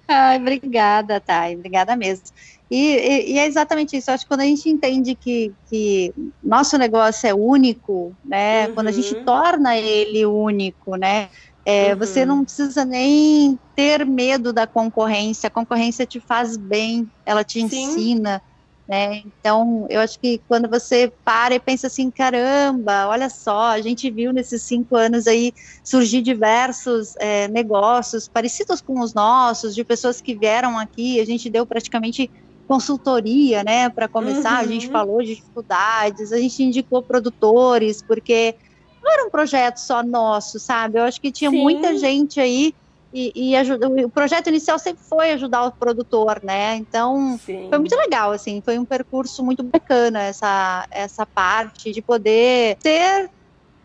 Ai, 0.08 0.38
obrigada, 0.38 1.20
Thay, 1.20 1.56
obrigada 1.56 1.96
mesmo. 1.96 2.26
E, 2.70 2.96
e, 2.96 3.32
e, 3.32 3.38
é 3.38 3.46
exatamente 3.46 3.96
isso. 3.96 4.10
Eu 4.10 4.14
acho 4.14 4.24
que 4.24 4.28
quando 4.28 4.40
a 4.40 4.46
gente 4.46 4.68
entende 4.68 5.14
que, 5.14 5.52
que 5.68 6.12
nosso 6.42 6.76
negócio 6.78 7.26
é 7.28 7.34
único, 7.34 8.14
né? 8.24 8.66
Uhum. 8.66 8.74
Quando 8.74 8.88
a 8.88 8.92
gente 8.92 9.14
uhum. 9.14 9.24
torna 9.24 9.76
ele 9.76 10.24
único, 10.24 10.96
né? 10.96 11.28
É, 11.64 11.92
uhum. 11.92 11.98
Você 11.98 12.24
não 12.24 12.44
precisa 12.44 12.84
nem 12.84 13.58
ter 13.74 14.04
medo 14.04 14.52
da 14.52 14.66
concorrência. 14.66 15.46
A 15.46 15.50
concorrência 15.50 16.06
te 16.06 16.20
faz 16.20 16.56
bem, 16.56 17.10
ela 17.24 17.44
te 17.44 17.60
Sim. 17.68 17.84
ensina. 17.84 18.42
Né? 18.86 19.22
Então, 19.40 19.86
eu 19.88 20.00
acho 20.00 20.18
que 20.20 20.40
quando 20.46 20.68
você 20.68 21.10
para 21.24 21.54
e 21.54 21.58
pensa 21.58 21.86
assim, 21.86 22.10
caramba, 22.10 23.08
olha 23.08 23.30
só, 23.30 23.68
a 23.70 23.80
gente 23.80 24.10
viu 24.10 24.30
nesses 24.30 24.60
cinco 24.60 24.94
anos 24.94 25.26
aí 25.26 25.54
surgir 25.82 26.20
diversos 26.20 27.16
é, 27.16 27.48
negócios 27.48 28.28
parecidos 28.28 28.82
com 28.82 29.00
os 29.00 29.14
nossos, 29.14 29.74
de 29.74 29.82
pessoas 29.82 30.20
que 30.20 30.34
vieram 30.34 30.78
aqui, 30.78 31.18
a 31.18 31.24
gente 31.24 31.48
deu 31.48 31.64
praticamente 31.64 32.30
consultoria, 32.68 33.64
né, 33.64 33.88
para 33.88 34.06
começar, 34.06 34.54
uhum. 34.54 34.60
a 34.60 34.66
gente 34.66 34.86
uhum. 34.86 34.92
falou 34.92 35.22
de 35.22 35.34
dificuldades, 35.34 36.32
a 36.32 36.38
gente 36.38 36.62
indicou 36.62 37.02
produtores, 37.02 38.02
porque 38.02 38.54
não 39.02 39.12
era 39.12 39.26
um 39.26 39.30
projeto 39.30 39.78
só 39.78 40.02
nosso, 40.02 40.58
sabe? 40.58 40.98
Eu 40.98 41.04
acho 41.04 41.20
que 41.20 41.30
tinha 41.30 41.50
Sim. 41.50 41.62
muita 41.62 41.96
gente 41.96 42.40
aí 42.40 42.74
e, 43.14 43.50
e 43.50 43.56
ajuda, 43.56 43.88
o 43.88 44.10
projeto 44.10 44.48
inicial 44.48 44.76
sempre 44.76 45.04
foi 45.08 45.30
ajudar 45.30 45.64
o 45.66 45.72
produtor, 45.72 46.40
né? 46.42 46.74
Então 46.74 47.38
Sim. 47.38 47.68
foi 47.68 47.78
muito 47.78 47.94
legal, 47.94 48.32
assim, 48.32 48.60
foi 48.60 48.76
um 48.76 48.84
percurso 48.84 49.44
muito 49.44 49.62
bacana 49.62 50.20
essa, 50.20 50.84
essa 50.90 51.24
parte 51.24 51.92
de 51.92 52.02
poder 52.02 52.76
ter. 52.82 53.30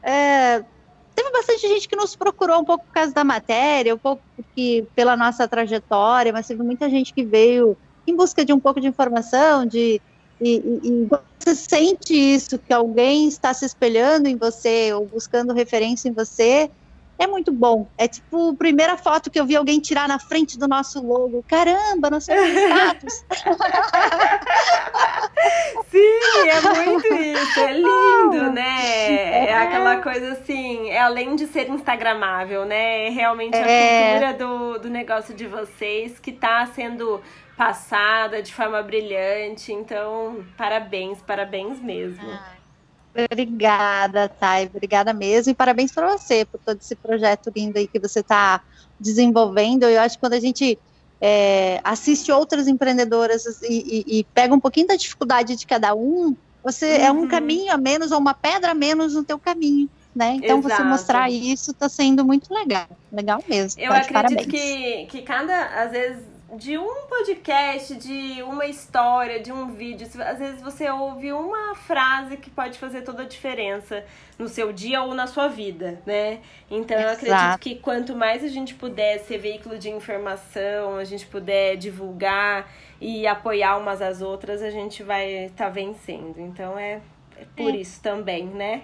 É, 0.02 0.66
teve 1.14 1.30
bastante 1.32 1.62
gente 1.68 1.88
que 1.88 1.96
nos 1.96 2.16
procurou 2.16 2.60
um 2.60 2.66
pouco 2.66 2.84
por 2.86 2.92
causa 2.92 3.14
da 3.14 3.24
matéria, 3.24 3.94
um 3.94 4.00
pouco 4.00 4.24
porque, 4.36 4.84
pela 4.96 5.16
nossa 5.16 5.48
trajetória, 5.48 6.34
mas 6.34 6.48
teve 6.48 6.64
muita 6.64 6.90
gente 6.90 7.14
que 7.14 7.24
veio 7.24 7.78
em 8.08 8.16
busca 8.16 8.44
de 8.44 8.52
um 8.52 8.60
pouco 8.60 8.82
de 8.82 8.88
informação, 8.88 9.64
de 9.64 10.02
e, 10.42 10.56
e, 10.56 10.88
e, 10.88 11.08
você 11.40 11.54
sente 11.54 12.14
isso, 12.14 12.58
que 12.58 12.74
alguém 12.74 13.28
está 13.28 13.54
se 13.54 13.66
espelhando 13.66 14.28
em 14.28 14.38
você 14.38 14.92
ou 14.94 15.06
buscando 15.06 15.54
referência 15.54 16.10
em 16.10 16.14
você, 16.14 16.72
é 17.20 17.28
muito 17.28 17.52
bom. 17.52 17.86
É 17.98 18.08
tipo 18.08 18.52
a 18.52 18.56
primeira 18.56 18.96
foto 18.98 19.30
que 19.30 19.38
eu 19.38 19.46
vi 19.46 19.54
alguém 19.56 19.82
tirar 19.82 20.08
na 20.08 20.18
frente 20.18 20.58
do 20.58 20.70
nosso 20.70 21.06
logo. 21.06 21.44
Caramba, 21.48 22.10
não 22.10 22.22
sei 22.22 22.40
o 22.40 22.46
status. 22.46 23.26
Sim, 25.92 26.50
é 26.50 26.62
muito 26.62 27.08
isso. 27.14 27.60
É 27.60 27.74
lindo, 27.74 28.52
né? 28.54 29.50
É 29.50 29.54
aquela 29.54 29.98
coisa 29.98 30.32
assim, 30.32 30.90
é 30.90 31.02
além 31.02 31.36
de 31.36 31.46
ser 31.48 31.70
instagramável, 31.70 32.64
né? 32.64 33.08
É 33.08 33.10
realmente 33.10 33.58
a 33.58 33.70
é... 33.70 34.12
cultura 34.12 34.34
do, 34.34 34.80
do 34.80 34.90
negócio 34.90 35.36
de 35.36 35.46
vocês 35.46 36.18
que 36.20 36.32
está 36.32 36.66
sendo 36.68 37.22
passada 37.58 38.42
de 38.42 38.54
forma 38.54 38.82
brilhante. 38.82 39.74
Então, 39.74 40.46
parabéns, 40.56 41.22
parabéns 41.22 41.82
mesmo. 41.82 42.32
Ah. 42.32 42.59
Obrigada, 43.32 44.30
Thay. 44.30 44.68
Obrigada 44.68 45.14
mesmo. 45.14 45.51
E 45.51 45.55
parabéns 45.55 45.91
para 45.91 46.18
você 46.18 46.45
por 46.45 46.60
todo 46.60 46.78
esse 46.80 46.95
projeto 46.95 47.51
lindo 47.55 47.78
aí 47.78 47.88
que 47.88 47.99
você 47.99 48.20
está 48.20 48.62
desenvolvendo. 48.99 49.84
Eu 49.84 50.01
acho 50.01 50.16
que 50.16 50.20
quando 50.20 50.34
a 50.34 50.39
gente 50.39 50.78
é, 51.22 51.80
assiste 51.84 52.32
outras 52.32 52.68
empreendedoras 52.68 53.45
e, 53.64 54.05
e, 54.07 54.20
e, 54.20 54.24
pega 54.24 54.53
um 54.53 54.60
pouquinho 54.60 54.88
da 54.88 54.95
dificuldade 54.95 55.55
de 55.55 55.66
cada 55.66 55.93
um, 55.93 56.36
você 56.64 56.97
uhum. 56.97 57.03
é 57.05 57.12
um 57.12 57.20
uhum. 57.22 57.28
caminho 57.28 57.74
a 57.74 57.78
menos 57.78 58.12
ou 58.12 58.20
uma 58.20 58.34
pedra 58.34 58.72
a 58.72 58.76
menos 58.76 59.14
no 59.14 59.24
teu 59.24 59.38
caminho. 59.38 59.89
Né? 60.16 60.38
Então 60.41 60.60
Exato. 60.60 60.76
você 60.76 60.84
mostrar 60.84 61.30
isso 61.30 61.72
está 61.72 61.88
sendo 61.88 62.26
muito 62.26 62.53
legal, 62.53 62.88
legal 63.12 63.43
mesmo. 63.47 63.80
Eu 63.82 63.91
tá 63.91 63.97
acredito 63.99 64.49
que, 64.49 65.05
que 65.05 65.22
cada, 65.22 65.84
às 65.84 65.91
vezes, 65.91 66.24
de 66.58 66.78
um 66.78 67.08
podcast, 67.08 67.95
de 67.95 68.41
uma 68.43 68.66
história, 68.66 69.39
de 69.39 69.52
um 69.52 69.74
vídeo, 69.74 70.08
às 70.22 70.39
vezes 70.39 70.62
você 70.62 70.89
ouve 70.89 71.32
uma 71.32 71.76
frase 71.76 72.38
que 72.38 72.50
pode 72.50 72.80
fazer 72.80 73.02
toda 73.02 73.24
a 73.24 73.26
diferença 73.26 74.04
no 74.38 74.47
seu 74.47 74.74
dia 74.74 75.02
ou 75.04 75.14
na 75.14 75.28
sua 75.28 75.47
vida, 75.47 76.02
né? 76.06 76.39
Então 76.70 76.97
Exato. 76.97 77.26
eu 77.26 77.34
acredito 77.34 77.60
que 77.60 77.76
quanto 77.76 78.16
mais 78.16 78.43
a 78.43 78.47
gente 78.47 78.74
puder 78.74 79.20
ser 79.20 79.38
veículo 79.38 79.78
de 79.78 79.89
informação, 79.89 80.95
a 80.95 81.04
gente 81.04 81.26
puder 81.28 81.76
divulgar 81.78 82.72
e 83.00 83.28
apoiar 83.28 83.78
umas 83.78 84.02
às 84.02 84.22
outras, 84.22 84.62
a 84.62 84.70
gente 84.70 85.04
vai 85.04 85.45
estar 85.45 85.66
tá 85.66 85.70
vencendo. 85.70 86.39
Então 86.39 86.78
é, 86.80 87.02
é 87.38 87.45
por 87.56 87.74
é. 87.74 87.78
isso 87.78 88.02
também, 88.02 88.45
né? 88.45 88.84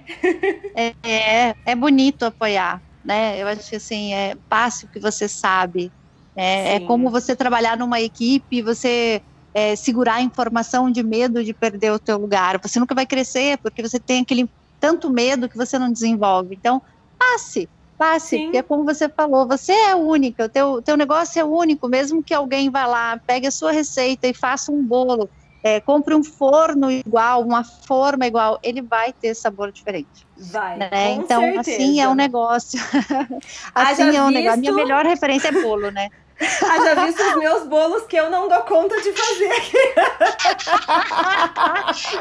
é, 0.76 0.94
é, 1.04 1.56
é 1.66 1.76
bonito 1.76 2.26
apoiar, 2.26 2.82
né? 3.04 3.42
Eu 3.42 3.48
acho 3.48 3.70
que 3.70 3.76
assim, 3.78 4.14
é 4.14 4.36
passe 4.48 4.86
o 4.86 4.88
que 4.90 5.00
você 5.00 5.28
sabe 5.28 5.92
é, 6.36 6.76
é 6.76 6.80
como 6.82 7.10
você 7.10 7.36
trabalhar 7.36 7.78
numa 7.78 8.02
equipe, 8.02 8.62
você 8.62 9.22
é, 9.54 9.76
segurar 9.76 10.16
a 10.16 10.22
informação 10.22 10.92
de 10.92 11.02
medo 11.02 11.42
de 11.42 11.54
perder 11.54 11.92
o 11.94 12.00
teu 12.00 12.18
lugar. 12.18 12.60
Você 12.62 12.78
nunca 12.78 12.94
vai 12.94 13.06
crescer 13.06 13.58
porque 13.60 13.82
você 13.82 13.98
tem 13.98 14.22
aquele 14.22 14.50
tanto 14.80 15.10
medo 15.10 15.48
que 15.48 15.56
você 15.56 15.80
não 15.80 15.92
desenvolve. 15.92 16.56
Então, 16.56 16.82
passe, 17.18 17.70
passe, 17.98 18.38
porque 18.38 18.58
é 18.58 18.62
como 18.62 18.84
você 18.84 19.08
falou, 19.08 19.48
você 19.48 19.72
é 19.72 19.96
única, 19.96 20.46
o 20.46 20.50
teu, 20.50 20.82
teu 20.82 20.98
negócio 20.98 21.40
é 21.40 21.44
único, 21.44 21.88
mesmo 21.88 22.22
que 22.22 22.34
alguém 22.34 22.70
vá 22.70 22.86
lá, 22.86 23.18
pegue 23.26 23.48
a 23.48 23.52
sua 23.52 23.72
receita 23.72 24.28
e 24.28 24.34
faça 24.34 24.74
um 24.74 24.84
bolo, 24.84 25.30
é, 25.64 25.80
compre 25.80 26.14
um 26.14 26.24
forno 26.24 26.92
igual, 26.92 27.42
uma 27.42 27.64
forma 27.64 28.28
igual, 28.28 28.60
ele 28.62 28.82
vai 28.82 29.14
ter 29.14 29.34
sabor 29.34 29.72
diferente. 29.72 30.28
Vai. 30.38 30.78
Né? 30.78 31.14
Então, 31.14 31.42
certeza. 31.42 31.62
assim 31.62 32.02
é 32.02 32.10
um 32.10 32.14
negócio. 32.14 32.80
assim 33.74 34.16
é 34.16 34.22
um 34.22 34.28
visto... 34.28 34.34
negócio. 34.34 34.52
A 34.52 34.58
minha 34.58 34.74
melhor 34.74 35.06
referência 35.06 35.48
é 35.48 35.52
bolo, 35.64 35.90
né? 35.90 36.10
Haja 36.40 36.96
visto 37.06 37.22
os 37.22 37.36
meus 37.38 37.68
bolos 37.68 38.04
que 38.04 38.16
eu 38.18 38.30
não 38.30 38.48
dou 38.48 38.62
conta 38.64 38.96
de 39.02 39.12
fazer 39.14 39.52
aqui. 39.52 39.78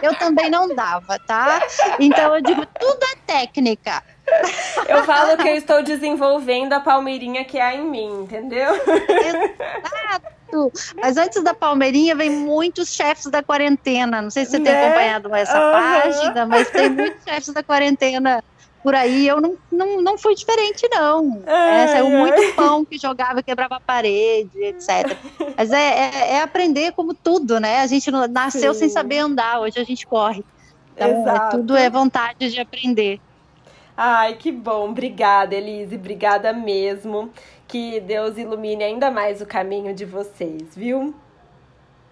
eu 0.03 0.15
também 0.17 0.49
não 0.49 0.73
dava, 0.75 1.19
tá? 1.27 1.61
Então 1.99 2.35
eu 2.37 2.41
digo, 2.41 2.65
tudo 2.79 3.05
é 3.12 3.17
técnica. 3.27 4.03
Eu 4.89 5.05
falo 5.05 5.37
que 5.37 5.49
eu 5.49 5.57
estou 5.57 5.83
desenvolvendo 5.83 6.73
a 6.73 6.81
palmeirinha 6.81 7.45
que 7.45 7.59
há 7.59 7.75
em 7.75 7.85
mim, 7.85 8.23
entendeu? 8.23 8.75
Exato. 8.75 10.35
Mas 11.01 11.17
antes 11.17 11.43
da 11.43 11.53
palmeirinha 11.53 12.15
vem 12.15 12.31
muitos 12.31 12.95
chefes 12.95 13.27
da 13.27 13.43
quarentena. 13.43 14.23
Não 14.23 14.31
sei 14.31 14.45
se 14.45 14.53
você 14.53 14.59
né? 14.61 14.71
tem 14.71 14.85
acompanhado 14.85 15.35
essa 15.35 15.61
uhum. 15.61 15.73
página, 15.73 16.47
mas 16.47 16.71
tem 16.71 16.89
muitos 16.91 17.25
chefes 17.25 17.53
da 17.53 17.62
quarentena 17.62 18.45
por 18.85 18.95
aí, 18.95 19.26
eu 19.26 19.41
não, 19.41 19.57
não, 19.72 20.03
não 20.03 20.18
fui 20.18 20.35
diferente, 20.35 20.87
não. 20.91 21.43
É, 21.47 21.87
saiu 21.89 22.11
muito 22.11 22.55
pão 22.55 22.85
que 22.85 22.99
jogava, 22.99 23.43
quebrava 23.43 23.76
a 23.76 23.80
parede, 23.80 24.62
etc. 24.62 25.16
Mas 25.57 25.72
é, 25.72 25.78
é, 25.78 26.32
é 26.32 26.43
aprender 26.43 26.93
como 26.93 27.14
tudo, 27.14 27.59
né? 27.59 27.80
A 27.80 27.87
gente 27.87 28.11
nasceu 28.11 28.74
Sim. 28.74 28.80
sem 28.80 28.89
saber 28.91 29.20
andar, 29.20 29.59
hoje 29.61 29.80
a 29.80 29.85
gente 29.85 30.07
corre. 30.07 30.45
Então, 30.95 31.26
é, 31.26 31.49
tudo 31.51 31.74
é 31.74 31.89
vontade 31.89 32.51
de 32.51 32.61
aprender. 32.61 33.18
Ai, 33.97 34.35
que 34.35 34.53
bom. 34.53 34.91
Obrigada, 34.91 35.55
Elise. 35.55 35.97
Obrigada 35.97 36.53
mesmo. 36.53 37.30
Que 37.66 38.01
Deus 38.01 38.37
ilumine 38.37 38.85
ainda 38.85 39.11
mais 39.11 39.41
o 39.41 39.47
caminho 39.47 39.95
de 39.95 40.05
vocês, 40.05 40.76
viu? 40.76 41.14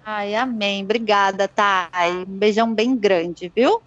Ai, 0.03 0.35
amém. 0.35 0.83
Obrigada, 0.83 1.47
Thay. 1.47 2.25
Um 2.27 2.39
beijão 2.39 2.73
bem 2.73 2.97
grande, 2.97 3.53
viu? 3.55 3.83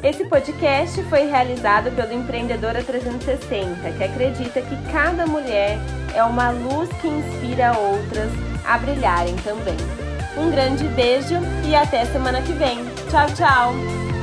Esse 0.00 0.24
podcast 0.24 1.02
foi 1.04 1.26
realizado 1.26 1.90
pelo 1.92 2.12
Empreendedora 2.12 2.82
360, 2.82 3.92
que 3.92 4.04
acredita 4.04 4.62
que 4.62 4.92
cada 4.92 5.26
mulher 5.26 5.78
é 6.14 6.22
uma 6.24 6.50
luz 6.50 6.88
que 7.00 7.08
inspira 7.08 7.76
outras 7.76 8.30
a 8.64 8.78
brilharem 8.78 9.36
também. 9.44 9.76
Um 10.36 10.50
grande 10.50 10.84
beijo 10.88 11.34
e 11.68 11.74
até 11.74 12.04
semana 12.06 12.40
que 12.42 12.52
vem. 12.52 12.78
Tchau, 13.10 13.26
tchau! 13.34 14.21